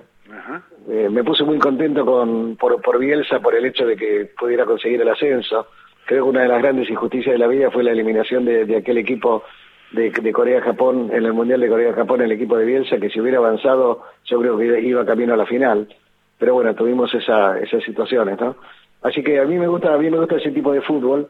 Eh, 0.89 1.09
me 1.11 1.23
puse 1.23 1.43
muy 1.43 1.59
contento 1.59 2.05
con 2.05 2.55
por, 2.55 2.81
por 2.81 2.97
Bielsa 2.97 3.39
por 3.39 3.53
el 3.53 3.65
hecho 3.65 3.85
de 3.85 3.97
que 3.97 4.29
pudiera 4.39 4.65
conseguir 4.65 5.01
el 5.01 5.09
ascenso. 5.09 5.67
Creo 6.05 6.23
que 6.23 6.29
una 6.29 6.41
de 6.41 6.47
las 6.47 6.61
grandes 6.61 6.89
injusticias 6.89 7.33
de 7.33 7.39
la 7.39 7.47
vida 7.47 7.71
fue 7.71 7.83
la 7.83 7.91
eliminación 7.91 8.45
de, 8.45 8.65
de 8.65 8.77
aquel 8.77 8.97
equipo 8.97 9.43
de, 9.91 10.09
de 10.09 10.33
Corea-Japón 10.33 11.09
en 11.13 11.25
el 11.25 11.33
Mundial 11.33 11.61
de 11.61 11.69
Corea-Japón, 11.69 12.21
el 12.21 12.31
equipo 12.31 12.57
de 12.57 12.65
Bielsa, 12.65 12.97
que 12.97 13.09
si 13.09 13.19
hubiera 13.19 13.37
avanzado 13.37 14.03
yo 14.25 14.39
creo 14.39 14.57
que 14.57 14.81
iba 14.81 15.05
camino 15.05 15.33
a 15.33 15.37
la 15.37 15.45
final 15.45 15.87
pero 16.41 16.55
bueno, 16.55 16.73
tuvimos 16.73 17.13
esa, 17.13 17.59
esas 17.59 17.83
situaciones, 17.83 18.39
¿no? 18.39 18.55
Así 19.03 19.21
que 19.21 19.39
a 19.39 19.45
mí 19.45 19.59
me 19.59 19.67
gusta, 19.67 19.93
a 19.93 19.97
mí 19.99 20.09
me 20.09 20.17
gusta 20.17 20.37
ese 20.37 20.49
tipo 20.49 20.73
de 20.73 20.81
fútbol, 20.81 21.27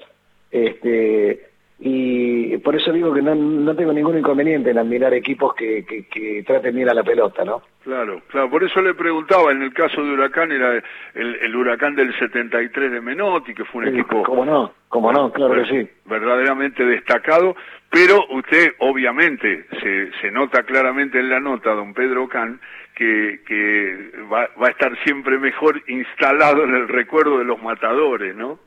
este, 0.50 1.51
y 1.84 2.58
por 2.60 2.76
eso 2.76 2.92
digo 2.92 3.12
que 3.12 3.24
no, 3.24 3.34
no 3.34 3.76
tengo 3.76 3.92
ningún 3.92 4.16
inconveniente 4.16 4.70
en 4.70 4.78
admirar 4.78 5.16
equipos 5.16 5.56
que, 5.56 5.84
que, 5.84 6.44
traten 6.46 6.76
bien 6.76 6.88
a 6.90 6.94
la 6.94 7.02
pelota, 7.02 7.44
¿no? 7.44 7.64
Claro, 7.84 8.22
claro, 8.28 8.52
por 8.52 8.64
eso 8.64 8.84
le 8.84 8.94
preguntaba, 8.94 9.52
en 9.52 9.64
el 9.64 9.74
caso 9.74 10.04
de 10.04 10.12
Huracán 10.12 10.52
era 10.52 10.76
el, 10.76 11.36
el 11.42 11.56
Huracán 11.56 11.96
del 11.96 12.14
73 12.20 12.92
de 12.92 13.02
Menotti, 13.02 13.56
que 13.56 13.66
fue 13.66 13.82
un 13.82 13.96
equipo... 13.96 14.22
Como 14.22 14.46
no, 14.46 14.72
como 14.90 15.12
no, 15.12 15.32
claro 15.32 15.56
que 15.56 15.66
sí. 15.66 15.90
Verdaderamente 16.06 16.86
destacado, 16.86 17.56
pero 17.90 18.26
usted 18.30 18.74
obviamente 18.78 19.66
se, 19.82 20.12
se 20.22 20.30
nota 20.30 20.62
claramente 20.62 21.20
en 21.20 21.30
la 21.32 21.40
nota, 21.40 21.74
don 21.74 21.96
Pedro 21.96 22.30
Can, 22.30 22.62
que, 22.94 23.40
que 23.48 24.12
va, 24.32 24.48
va, 24.62 24.68
a 24.68 24.70
estar 24.70 24.96
siempre 25.04 25.40
mejor 25.40 25.82
instalado 25.88 26.64
en 26.64 26.76
el 26.76 26.88
recuerdo 26.88 27.40
de 27.40 27.46
los 27.46 27.60
matadores, 27.60 28.36
¿no? 28.36 28.60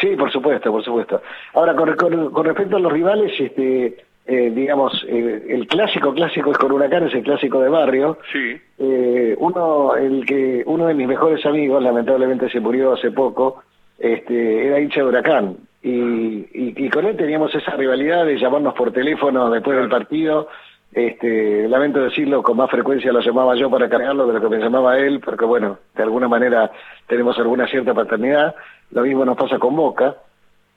Sí, 0.00 0.16
por 0.16 0.30
supuesto, 0.30 0.70
por 0.72 0.84
supuesto. 0.84 1.22
Ahora, 1.54 1.74
con, 1.74 1.94
con, 2.30 2.44
respecto 2.44 2.76
a 2.76 2.80
los 2.80 2.92
rivales, 2.92 3.32
este, 3.38 3.96
eh, 4.26 4.50
digamos, 4.54 5.04
eh, 5.08 5.46
el 5.48 5.66
clásico 5.66 6.14
clásico 6.14 6.50
es 6.50 6.58
con 6.58 6.72
Huracán, 6.72 7.06
es 7.06 7.14
el 7.14 7.22
clásico 7.22 7.60
de 7.60 7.68
barrio. 7.68 8.18
Sí. 8.32 8.60
Eh, 8.78 9.36
uno, 9.38 9.94
el 9.96 10.24
que, 10.26 10.62
uno 10.66 10.86
de 10.86 10.94
mis 10.94 11.06
mejores 11.06 11.44
amigos, 11.46 11.82
lamentablemente 11.82 12.48
se 12.48 12.60
murió 12.60 12.94
hace 12.94 13.10
poco, 13.10 13.62
este, 13.98 14.66
era 14.66 14.80
hincha 14.80 15.00
de 15.00 15.06
Huracán. 15.06 15.56
Y, 15.82 16.46
y, 16.54 16.88
con 16.88 17.04
él 17.04 17.14
teníamos 17.14 17.54
esa 17.54 17.72
rivalidad 17.72 18.24
de 18.24 18.38
llamarnos 18.38 18.72
por 18.72 18.90
teléfono 18.90 19.50
después 19.50 19.76
del 19.76 19.90
partido. 19.90 20.48
Este, 20.94 21.68
lamento 21.68 22.00
decirlo, 22.00 22.42
con 22.42 22.56
más 22.56 22.70
frecuencia 22.70 23.12
lo 23.12 23.20
llamaba 23.20 23.56
yo 23.56 23.68
para 23.68 23.88
cargarlo 23.88 24.28
de 24.28 24.34
lo 24.34 24.40
que 24.40 24.56
me 24.56 24.62
llamaba 24.62 24.96
él, 24.98 25.18
porque 25.18 25.44
bueno, 25.44 25.78
de 25.94 26.02
alguna 26.04 26.28
manera 26.28 26.70
tenemos 27.08 27.36
alguna 27.38 27.66
cierta 27.66 27.92
paternidad. 27.92 28.54
Lo 28.92 29.02
mismo 29.02 29.24
nos 29.24 29.36
pasa 29.36 29.58
con 29.58 29.74
Boca. 29.74 30.16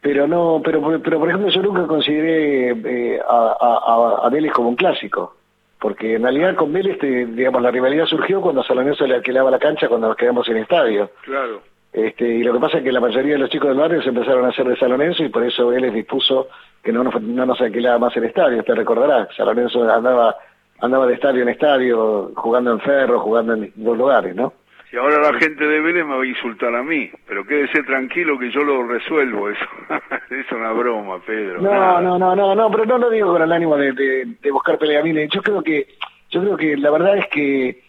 Pero 0.01 0.27
no, 0.27 0.61
pero, 0.63 0.81
pero 1.01 1.19
por 1.19 1.29
ejemplo 1.29 1.49
yo 1.49 1.61
nunca 1.61 1.87
consideré 1.87 2.69
eh, 2.71 3.19
a, 3.27 4.21
a, 4.23 4.29
Vélez 4.29 4.53
como 4.53 4.69
un 4.69 4.75
clásico 4.75 5.35
porque 5.79 6.15
en 6.15 6.23
realidad 6.23 6.55
con 6.55 6.73
Vélez, 6.73 6.99
digamos, 6.99 7.61
la 7.61 7.71
rivalidad 7.71 8.05
surgió 8.05 8.41
cuando 8.41 8.63
San 8.63 8.77
Lorenzo 8.77 9.05
le 9.05 9.15
alquilaba 9.15 9.51
la 9.51 9.59
cancha 9.59 9.87
cuando 9.87 10.07
nos 10.07 10.17
quedamos 10.17 10.47
en 10.49 10.57
estadio. 10.57 11.11
Claro. 11.23 11.61
Este, 11.97 12.27
y 12.27 12.43
lo 12.43 12.53
que 12.53 12.59
pasa 12.59 12.77
es 12.77 12.83
que 12.83 12.91
la 12.91 12.99
mayoría 12.99 13.33
de 13.33 13.39
los 13.39 13.49
chicos 13.49 13.69
del 13.69 13.79
barrio 13.79 14.03
se 14.03 14.09
empezaron 14.09 14.45
a 14.45 14.49
hacer 14.49 14.67
de 14.67 14.77
San 14.77 14.91
Lorenzo 14.91 15.23
y 15.23 15.29
por 15.29 15.43
eso 15.43 15.73
él 15.73 15.81
les 15.81 15.93
dispuso 15.95 16.47
que 16.83 16.91
no 16.91 17.03
nos, 17.03 17.19
no 17.23 17.43
nos 17.43 17.59
alquilaba 17.59 17.97
más 17.97 18.15
el 18.15 18.25
estadio. 18.25 18.59
Usted 18.59 18.75
recordará, 18.75 19.27
San 19.35 19.47
Lorenzo 19.47 19.81
andaba, 19.91 20.35
andaba 20.79 21.07
de 21.07 21.15
estadio 21.15 21.41
en 21.41 21.49
estadio, 21.49 22.33
jugando 22.35 22.71
en 22.73 22.81
Ferro, 22.81 23.19
jugando 23.19 23.55
en 23.55 23.71
dos 23.75 23.97
lugares, 23.97 24.35
¿no? 24.35 24.53
Y 24.93 24.97
ahora 24.97 25.31
la 25.31 25.39
gente 25.39 25.65
de 25.65 25.81
Vélez 25.81 26.05
me 26.05 26.15
va 26.15 26.21
a 26.21 26.27
insultar 26.27 26.75
a 26.75 26.83
mí, 26.83 27.09
pero 27.27 27.43
quédese 27.47 27.81
tranquilo 27.81 28.37
que 28.37 28.51
yo 28.51 28.63
lo 28.63 28.87
resuelvo, 28.87 29.49
eso 29.49 29.65
es 30.29 30.51
una 30.51 30.73
broma, 30.73 31.19
Pedro. 31.25 31.61
No, 31.61 31.99
no, 31.99 32.19
no, 32.19 32.35
no, 32.35 32.53
no, 32.53 32.69
pero 32.69 32.85
no 32.85 32.99
lo 32.99 33.09
digo 33.09 33.33
con 33.33 33.41
el 33.41 33.51
ánimo 33.51 33.75
de, 33.75 33.93
de, 33.93 34.35
de 34.39 34.51
buscar 34.51 34.77
pelea. 34.77 35.01
Mire, 35.01 35.27
yo 35.29 35.41
creo 35.41 35.63
que, 35.63 35.87
yo 36.29 36.41
creo 36.41 36.57
que 36.57 36.77
la 36.77 36.91
verdad 36.91 37.17
es 37.17 37.27
que 37.29 37.86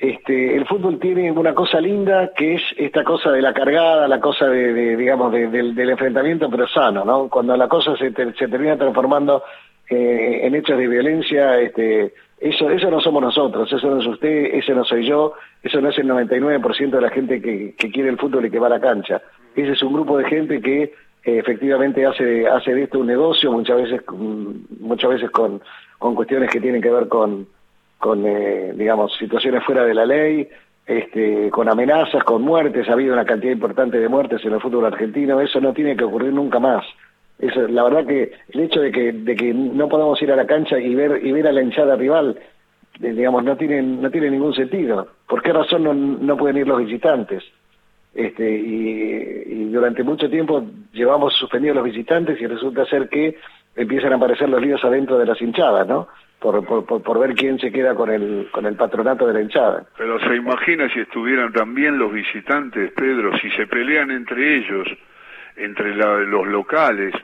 este, 0.00 0.56
el 0.56 0.66
fútbol 0.66 0.98
tiene 0.98 1.30
una 1.30 1.54
cosa 1.54 1.78
linda 1.78 2.30
que 2.34 2.54
es 2.54 2.62
esta 2.78 3.04
cosa 3.04 3.30
de 3.32 3.42
la 3.42 3.52
cargada, 3.52 4.08
la 4.08 4.18
cosa 4.18 4.46
de, 4.46 4.96
digamos, 4.96 5.30
del, 5.30 5.78
enfrentamiento 5.78 6.48
pero 6.48 6.66
sano, 6.68 7.04
¿no? 7.04 7.28
Cuando 7.28 7.54
la 7.54 7.68
cosa 7.68 7.94
se, 7.98 8.10
se 8.14 8.48
termina 8.48 8.78
transformando 8.78 9.42
eh, 9.90 10.40
en 10.44 10.54
hechos 10.54 10.78
de 10.78 10.88
violencia, 10.88 11.60
este, 11.60 12.14
eso, 12.38 12.70
eso 12.70 12.90
no 12.90 12.98
somos 13.02 13.20
nosotros, 13.20 13.70
eso 13.70 13.90
no 13.90 14.00
es 14.00 14.06
usted, 14.06 14.54
ese 14.54 14.72
no 14.72 14.84
soy 14.84 15.06
yo, 15.06 15.34
eso 15.62 15.82
no 15.82 15.90
es 15.90 15.98
el 15.98 16.08
99% 16.08 16.90
de 16.92 17.00
la 17.02 17.10
gente 17.10 17.42
que, 17.42 17.74
que 17.76 17.90
quiere 17.90 18.08
el 18.08 18.16
fútbol 18.16 18.46
y 18.46 18.50
que 18.50 18.58
va 18.58 18.68
a 18.68 18.70
la 18.70 18.80
cancha. 18.80 19.20
Ese 19.54 19.72
es 19.72 19.82
un 19.82 19.92
grupo 19.92 20.16
de 20.16 20.24
gente 20.24 20.62
que 20.62 20.82
eh, 20.82 20.92
efectivamente 21.24 22.06
hace, 22.06 22.48
hace 22.48 22.74
de 22.74 22.84
esto 22.84 23.00
un 23.00 23.06
negocio, 23.06 23.52
muchas 23.52 23.82
veces, 23.82 24.00
muchas 24.08 25.10
veces 25.10 25.30
con 25.30 25.60
cuestiones 26.14 26.48
que 26.50 26.60
tienen 26.62 26.80
que 26.80 26.90
ver 26.90 27.06
con 27.06 27.46
con 28.00 28.26
eh, 28.26 28.72
digamos, 28.74 29.14
situaciones 29.18 29.62
fuera 29.62 29.84
de 29.84 29.94
la 29.94 30.06
ley, 30.06 30.48
este, 30.86 31.50
con 31.50 31.68
amenazas, 31.68 32.24
con 32.24 32.42
muertes, 32.42 32.88
ha 32.88 32.94
habido 32.94 33.12
una 33.12 33.26
cantidad 33.26 33.52
importante 33.52 34.00
de 34.00 34.08
muertes 34.08 34.44
en 34.44 34.54
el 34.54 34.60
fútbol 34.60 34.86
argentino, 34.86 35.40
eso 35.40 35.60
no 35.60 35.74
tiene 35.74 35.96
que 35.96 36.04
ocurrir 36.04 36.32
nunca 36.32 36.58
más. 36.58 36.84
Eso, 37.38 37.68
la 37.68 37.84
verdad 37.84 38.06
que 38.06 38.32
el 38.48 38.60
hecho 38.60 38.80
de 38.80 38.90
que, 38.90 39.12
de 39.12 39.36
que 39.36 39.52
no 39.52 39.88
podamos 39.88 40.20
ir 40.22 40.32
a 40.32 40.36
la 40.36 40.46
cancha 40.46 40.78
y 40.78 40.94
ver, 40.94 41.24
y 41.24 41.30
ver 41.30 41.46
a 41.46 41.52
la 41.52 41.62
hinchada 41.62 41.94
rival, 41.94 42.38
eh, 43.02 43.12
digamos, 43.12 43.44
no 43.44 43.56
tiene, 43.56 43.82
no 43.82 44.10
tiene 44.10 44.30
ningún 44.30 44.54
sentido. 44.54 45.06
¿Por 45.28 45.42
qué 45.42 45.52
razón 45.52 45.84
no, 45.84 45.92
no 45.92 46.36
pueden 46.38 46.56
ir 46.56 46.66
los 46.66 46.78
visitantes? 46.78 47.44
Este, 48.14 48.50
y, 48.50 49.42
y, 49.46 49.64
durante 49.66 50.02
mucho 50.02 50.28
tiempo 50.28 50.64
llevamos 50.92 51.34
suspendidos 51.34 51.76
los 51.76 51.84
visitantes 51.84 52.40
y 52.40 52.46
resulta 52.46 52.84
ser 52.86 53.08
que 53.08 53.36
empiezan 53.76 54.14
a 54.14 54.16
aparecer 54.16 54.48
los 54.48 54.60
líos 54.60 54.82
adentro 54.82 55.18
de 55.18 55.26
las 55.26 55.40
hinchadas, 55.40 55.86
¿no? 55.86 56.08
Por, 56.40 56.64
por, 56.64 57.02
por, 57.02 57.18
ver 57.20 57.34
quién 57.34 57.58
se 57.58 57.70
queda 57.70 57.94
con 57.94 58.10
el, 58.10 58.48
con 58.50 58.64
el 58.66 58.74
patronato 58.74 59.26
de 59.26 59.34
la 59.34 59.42
hinchada. 59.42 59.84
Pero 59.96 60.18
se 60.20 60.34
imagina 60.34 60.88
si 60.92 61.00
estuvieran 61.00 61.52
también 61.52 61.98
los 61.98 62.12
visitantes, 62.12 62.92
Pedro, 62.92 63.36
si 63.38 63.50
se 63.50 63.66
pelean 63.66 64.10
entre 64.10 64.56
ellos, 64.56 64.88
entre 65.56 65.94
los 65.94 66.46
locales, 66.46 67.14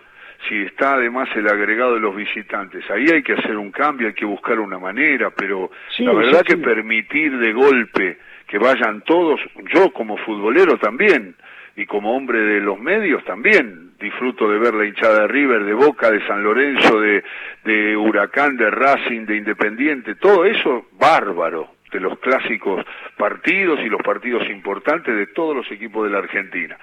si 0.48 0.62
está 0.62 0.94
además 0.94 1.29
el 1.35 1.48
agregado 1.48 1.94
de 1.94 2.00
los 2.00 2.14
visitantes. 2.14 2.88
Ahí 2.90 3.07
hay 3.11 3.22
que 3.22 3.33
hacer 3.33 3.57
un 3.57 3.72
cambio, 3.72 4.09
hay 4.09 4.14
que 4.14 4.26
buscar 4.26 4.61
una 4.61 4.79
manera, 4.79 5.31
pero 5.31 5.70
la 5.98 6.12
verdad 6.12 6.42
que 6.42 6.59
permitir 6.59 7.38
de 7.38 7.52
golpe 7.55 8.18
que 8.46 8.59
vayan 8.59 9.00
todos, 9.00 9.40
yo 9.74 9.90
como 9.92 10.18
futbolero 10.18 10.76
también, 10.76 11.35
y 11.74 11.87
como 11.87 12.14
hombre 12.14 12.40
de 12.40 12.61
los 12.61 12.79
medios 12.79 13.24
también 13.24 13.86
disfruto 13.98 14.48
de 14.48 14.59
ver 14.59 14.74
la 14.74 14.85
hinchada 14.85 15.22
de 15.22 15.28
River, 15.28 15.64
de 15.64 15.74
Boca, 15.74 16.11
de 16.11 16.26
San 16.26 16.42
Lorenzo, 16.42 17.00
de, 17.00 17.24
de 17.64 17.96
Huracán, 17.96 18.56
de 18.56 18.70
Racing, 18.70 19.26
de 19.26 19.37
Independiente, 19.37 20.14
todo 20.16 20.44
eso 20.44 20.87
bárbaro 20.92 21.68
de 21.92 22.00
los 22.00 22.18
clásicos 22.18 22.85
partidos 23.16 23.80
y 23.80 23.88
los 23.88 24.02
partidos 24.02 24.48
importantes 24.50 25.16
de 25.16 25.28
todos 25.28 25.56
los 25.56 25.70
equipos 25.70 26.04
de 26.04 26.11
la 26.11 26.18
Argentina. 26.18 26.76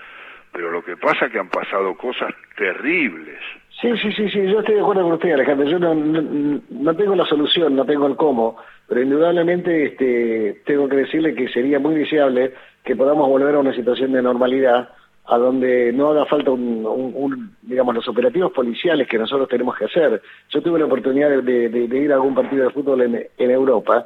Pero 0.51 0.71
lo 0.71 0.83
que 0.83 0.97
pasa 0.97 1.25
es 1.25 1.31
que 1.31 1.39
han 1.39 1.49
pasado 1.49 1.95
cosas 1.95 2.33
terribles. 2.55 3.39
Sí, 3.81 3.89
sí, 3.97 4.11
sí, 4.13 4.29
sí, 4.29 4.47
yo 4.47 4.59
estoy 4.59 4.75
de 4.75 4.81
acuerdo 4.81 5.03
con 5.03 5.13
usted, 5.13 5.31
Alejandro. 5.31 5.67
Yo 5.67 5.79
no, 5.79 5.95
no, 5.95 6.95
tengo 6.95 7.15
la 7.15 7.25
solución, 7.25 7.75
no 7.75 7.85
tengo 7.85 8.05
el 8.05 8.15
cómo, 8.15 8.57
pero 8.87 9.01
indudablemente 9.01 9.85
este, 9.85 10.61
tengo 10.65 10.87
que 10.87 10.97
decirle 10.97 11.33
que 11.33 11.49
sería 11.49 11.79
muy 11.79 11.95
deseable 11.95 12.53
que 12.83 12.95
podamos 12.95 13.27
volver 13.27 13.55
a 13.55 13.59
una 13.59 13.73
situación 13.73 14.11
de 14.11 14.21
normalidad 14.21 14.89
a 15.25 15.37
donde 15.37 15.93
no 15.93 16.09
haga 16.09 16.25
falta 16.25 16.51
un, 16.51 17.55
digamos 17.61 17.95
los 17.95 18.07
operativos 18.07 18.51
policiales 18.51 19.07
que 19.07 19.17
nosotros 19.17 19.47
tenemos 19.47 19.75
que 19.77 19.85
hacer. 19.85 20.21
Yo 20.49 20.61
tuve 20.61 20.79
la 20.79 20.85
oportunidad 20.85 21.29
de, 21.29 21.69
de, 21.69 21.97
ir 21.97 22.11
a 22.11 22.15
algún 22.15 22.35
partido 22.35 22.65
de 22.65 22.71
fútbol 22.71 23.01
en, 23.01 23.27
en, 23.37 23.51
Europa 23.51 24.05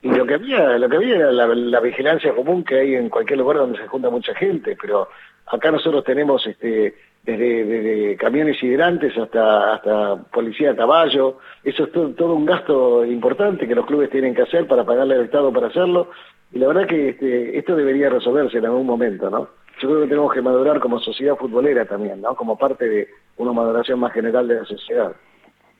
y 0.00 0.08
lo 0.08 0.26
que 0.26 0.34
había 0.34 0.78
lo 0.78 0.88
que 0.88 0.96
había 0.96 1.16
era 1.16 1.32
la, 1.32 1.80
vigilancia 1.80 2.34
común 2.34 2.64
que 2.64 2.78
hay 2.78 2.94
en 2.94 3.10
cualquier 3.10 3.38
lugar 3.40 3.58
donde 3.58 3.78
se 3.78 3.88
junta 3.88 4.08
mucha 4.08 4.34
gente, 4.34 4.76
pero 4.80 5.08
acá 5.46 5.70
nosotros 5.70 6.02
tenemos 6.02 6.46
este 6.46 6.94
desde, 7.22 7.64
desde 7.64 8.16
camiones 8.16 8.62
hidrantes 8.62 9.16
hasta 9.18 9.74
hasta 9.74 10.16
policía 10.24 10.70
a 10.70 10.76
caballo, 10.76 11.38
eso 11.62 11.84
es 11.84 11.92
todo, 11.92 12.10
todo 12.10 12.34
un 12.34 12.46
gasto 12.46 13.04
importante 13.04 13.68
que 13.68 13.74
los 13.74 13.86
clubes 13.86 14.10
tienen 14.10 14.34
que 14.34 14.42
hacer 14.42 14.66
para 14.66 14.84
pagarle 14.84 15.14
al 15.14 15.24
Estado 15.24 15.52
para 15.52 15.66
hacerlo 15.66 16.10
y 16.52 16.58
la 16.58 16.68
verdad 16.68 16.86
que 16.86 17.10
este, 17.10 17.58
esto 17.58 17.76
debería 17.76 18.08
resolverse 18.08 18.58
en 18.58 18.66
algún 18.66 18.86
momento, 18.86 19.28
¿no? 19.28 19.48
Yo 19.80 19.88
creo 19.88 20.02
que 20.02 20.08
tenemos 20.08 20.32
que 20.32 20.42
madurar 20.42 20.80
como 20.80 20.98
sociedad 21.00 21.36
futbolera 21.36 21.84
también, 21.84 22.20
¿no? 22.20 22.34
Como 22.34 22.56
parte 22.56 22.88
de 22.88 23.08
una 23.36 23.52
maduración 23.52 24.00
más 24.00 24.12
general 24.12 24.46
de 24.48 24.54
la 24.54 24.64
sociedad. 24.64 25.14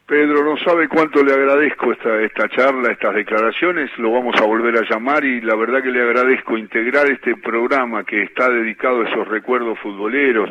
Pedro, 0.06 0.44
no 0.44 0.58
sabe 0.58 0.86
cuánto 0.86 1.24
le 1.24 1.32
agradezco 1.32 1.90
esta, 1.90 2.20
esta 2.20 2.46
charla, 2.50 2.92
estas 2.92 3.14
declaraciones, 3.14 3.90
lo 3.96 4.12
vamos 4.12 4.34
a 4.38 4.44
volver 4.44 4.76
a 4.76 4.86
llamar 4.86 5.24
y 5.24 5.40
la 5.40 5.56
verdad 5.56 5.82
que 5.82 5.90
le 5.90 6.02
agradezco 6.02 6.58
integrar 6.58 7.10
este 7.10 7.34
programa 7.36 8.04
que 8.04 8.22
está 8.24 8.50
dedicado 8.50 9.00
a 9.00 9.08
esos 9.08 9.26
recuerdos 9.26 9.78
futboleros, 9.78 10.50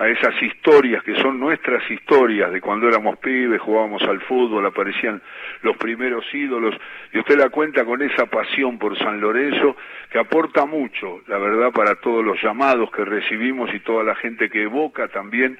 a 0.00 0.08
esas 0.08 0.34
historias 0.42 1.04
que 1.04 1.14
son 1.16 1.38
nuestras 1.38 1.88
historias 1.90 2.50
de 2.50 2.62
cuando 2.62 2.88
éramos 2.88 3.18
pibes, 3.18 3.60
jugábamos 3.60 4.02
al 4.04 4.18
fútbol, 4.22 4.64
aparecían 4.64 5.20
los 5.60 5.76
primeros 5.76 6.24
ídolos, 6.32 6.74
y 7.12 7.18
usted 7.18 7.36
la 7.36 7.50
cuenta 7.50 7.84
con 7.84 8.00
esa 8.00 8.24
pasión 8.24 8.78
por 8.78 8.96
San 8.96 9.20
Lorenzo 9.20 9.76
que 10.10 10.18
aporta 10.18 10.64
mucho, 10.64 11.20
la 11.26 11.36
verdad, 11.36 11.70
para 11.70 11.96
todos 11.96 12.24
los 12.24 12.42
llamados 12.42 12.90
que 12.90 13.04
recibimos 13.04 13.74
y 13.74 13.80
toda 13.80 14.02
la 14.02 14.14
gente 14.14 14.48
que 14.48 14.62
evoca 14.62 15.08
también 15.08 15.58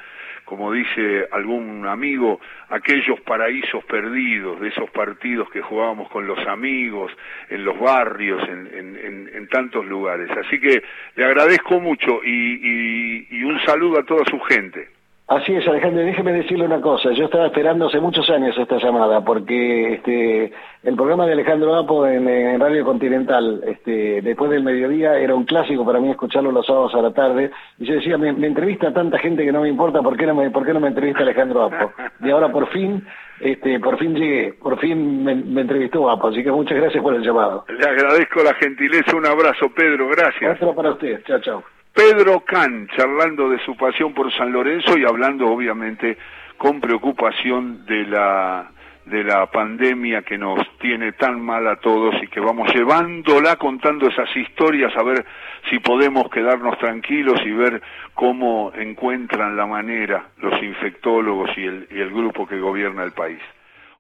como 0.50 0.72
dice 0.72 1.28
algún 1.30 1.86
amigo, 1.86 2.40
aquellos 2.70 3.20
paraísos 3.20 3.84
perdidos 3.84 4.58
de 4.60 4.70
esos 4.70 4.90
partidos 4.90 5.48
que 5.48 5.62
jugábamos 5.62 6.10
con 6.10 6.26
los 6.26 6.44
amigos, 6.48 7.12
en 7.50 7.64
los 7.64 7.78
barrios, 7.78 8.42
en, 8.48 9.46
tantos 9.48 9.86
lugares. 9.86 10.28
Así 10.44 10.58
que 10.60 10.82
le 11.14 11.24
agradezco 11.24 11.78
mucho 11.78 12.20
y 12.24 13.42
un 13.44 13.60
saludo 13.64 14.00
a 14.00 14.04
toda 14.04 14.24
su 14.24 14.40
gente. 14.40 14.88
Así 15.30 15.54
es, 15.54 15.64
Alejandro, 15.68 16.02
déjeme 16.02 16.32
decirle 16.32 16.64
una 16.64 16.80
cosa. 16.80 17.12
Yo 17.12 17.26
estaba 17.26 17.46
esperando 17.46 17.86
hace 17.86 18.00
muchos 18.00 18.28
años 18.30 18.58
esta 18.58 18.78
llamada, 18.78 19.24
porque 19.24 19.94
este, 19.94 20.52
el 20.82 20.96
programa 20.96 21.24
de 21.24 21.34
Alejandro 21.34 21.76
Apo 21.76 22.04
en, 22.04 22.58
Radio 22.58 22.84
Continental, 22.84 23.62
este, 23.64 24.22
después 24.22 24.50
del 24.50 24.64
mediodía, 24.64 25.20
era 25.20 25.36
un 25.36 25.44
clásico 25.44 25.86
para 25.86 26.00
mí 26.00 26.10
escucharlo 26.10 26.50
los 26.50 26.66
sábados 26.66 26.96
a 26.96 27.02
la 27.02 27.12
tarde. 27.12 27.52
Y 27.78 27.86
yo 27.86 27.94
decía, 27.94 28.18
me, 28.18 28.30
entrevista 28.30 28.88
a 28.88 28.92
tanta 28.92 29.20
gente 29.20 29.44
que 29.44 29.52
no 29.52 29.60
me 29.60 29.68
importa, 29.68 30.02
¿por 30.02 30.16
qué 30.16 30.26
no 30.26 30.34
me, 30.34 30.50
por 30.50 30.66
qué 30.66 30.72
no 30.72 30.80
me 30.80 30.88
entrevista 30.88 31.20
Alejandro 31.20 31.62
Apo? 31.62 31.92
Y 32.24 32.30
ahora 32.30 32.50
por 32.50 32.66
fin, 32.70 33.06
este, 33.38 33.78
por 33.78 33.98
fin 33.98 34.16
llegué, 34.16 34.54
por 34.54 34.80
fin 34.80 35.22
me, 35.22 35.60
entrevistó 35.60 36.10
Apo, 36.10 36.26
así 36.26 36.42
que 36.42 36.50
muchas 36.50 36.76
gracias 36.76 37.00
por 37.04 37.14
el 37.14 37.22
llamado. 37.22 37.64
Le 37.68 37.88
agradezco 37.88 38.42
la 38.42 38.54
gentileza, 38.54 39.14
un 39.14 39.26
abrazo, 39.26 39.70
Pedro, 39.76 40.08
gracias. 40.08 40.56
Otro 40.56 40.74
para 40.74 40.90
usted, 40.90 41.22
chao, 41.22 41.38
chao. 41.38 41.62
Pedro 41.94 42.40
Can, 42.40 42.88
charlando 42.96 43.48
de 43.48 43.58
su 43.64 43.76
pasión 43.76 44.14
por 44.14 44.32
San 44.32 44.52
Lorenzo 44.52 44.96
y 44.98 45.04
hablando 45.04 45.48
obviamente 45.48 46.16
con 46.56 46.80
preocupación 46.80 47.84
de 47.86 48.06
la 48.06 48.70
de 49.06 49.24
la 49.24 49.46
pandemia 49.46 50.22
que 50.22 50.38
nos 50.38 50.60
tiene 50.78 51.12
tan 51.12 51.40
mal 51.40 51.66
a 51.66 51.76
todos 51.76 52.14
y 52.22 52.28
que 52.28 52.38
vamos 52.38 52.72
llevándola 52.72 53.56
contando 53.56 54.06
esas 54.06 54.34
historias 54.36 54.96
a 54.96 55.02
ver 55.02 55.24
si 55.68 55.78
podemos 55.80 56.30
quedarnos 56.30 56.78
tranquilos 56.78 57.40
y 57.44 57.50
ver 57.50 57.82
cómo 58.14 58.72
encuentran 58.76 59.56
la 59.56 59.66
manera 59.66 60.28
los 60.36 60.62
infectólogos 60.62 61.50
y 61.56 61.64
el, 61.64 61.88
y 61.90 61.98
el 61.98 62.10
grupo 62.10 62.46
que 62.46 62.60
gobierna 62.60 63.02
el 63.02 63.12
país. 63.12 63.40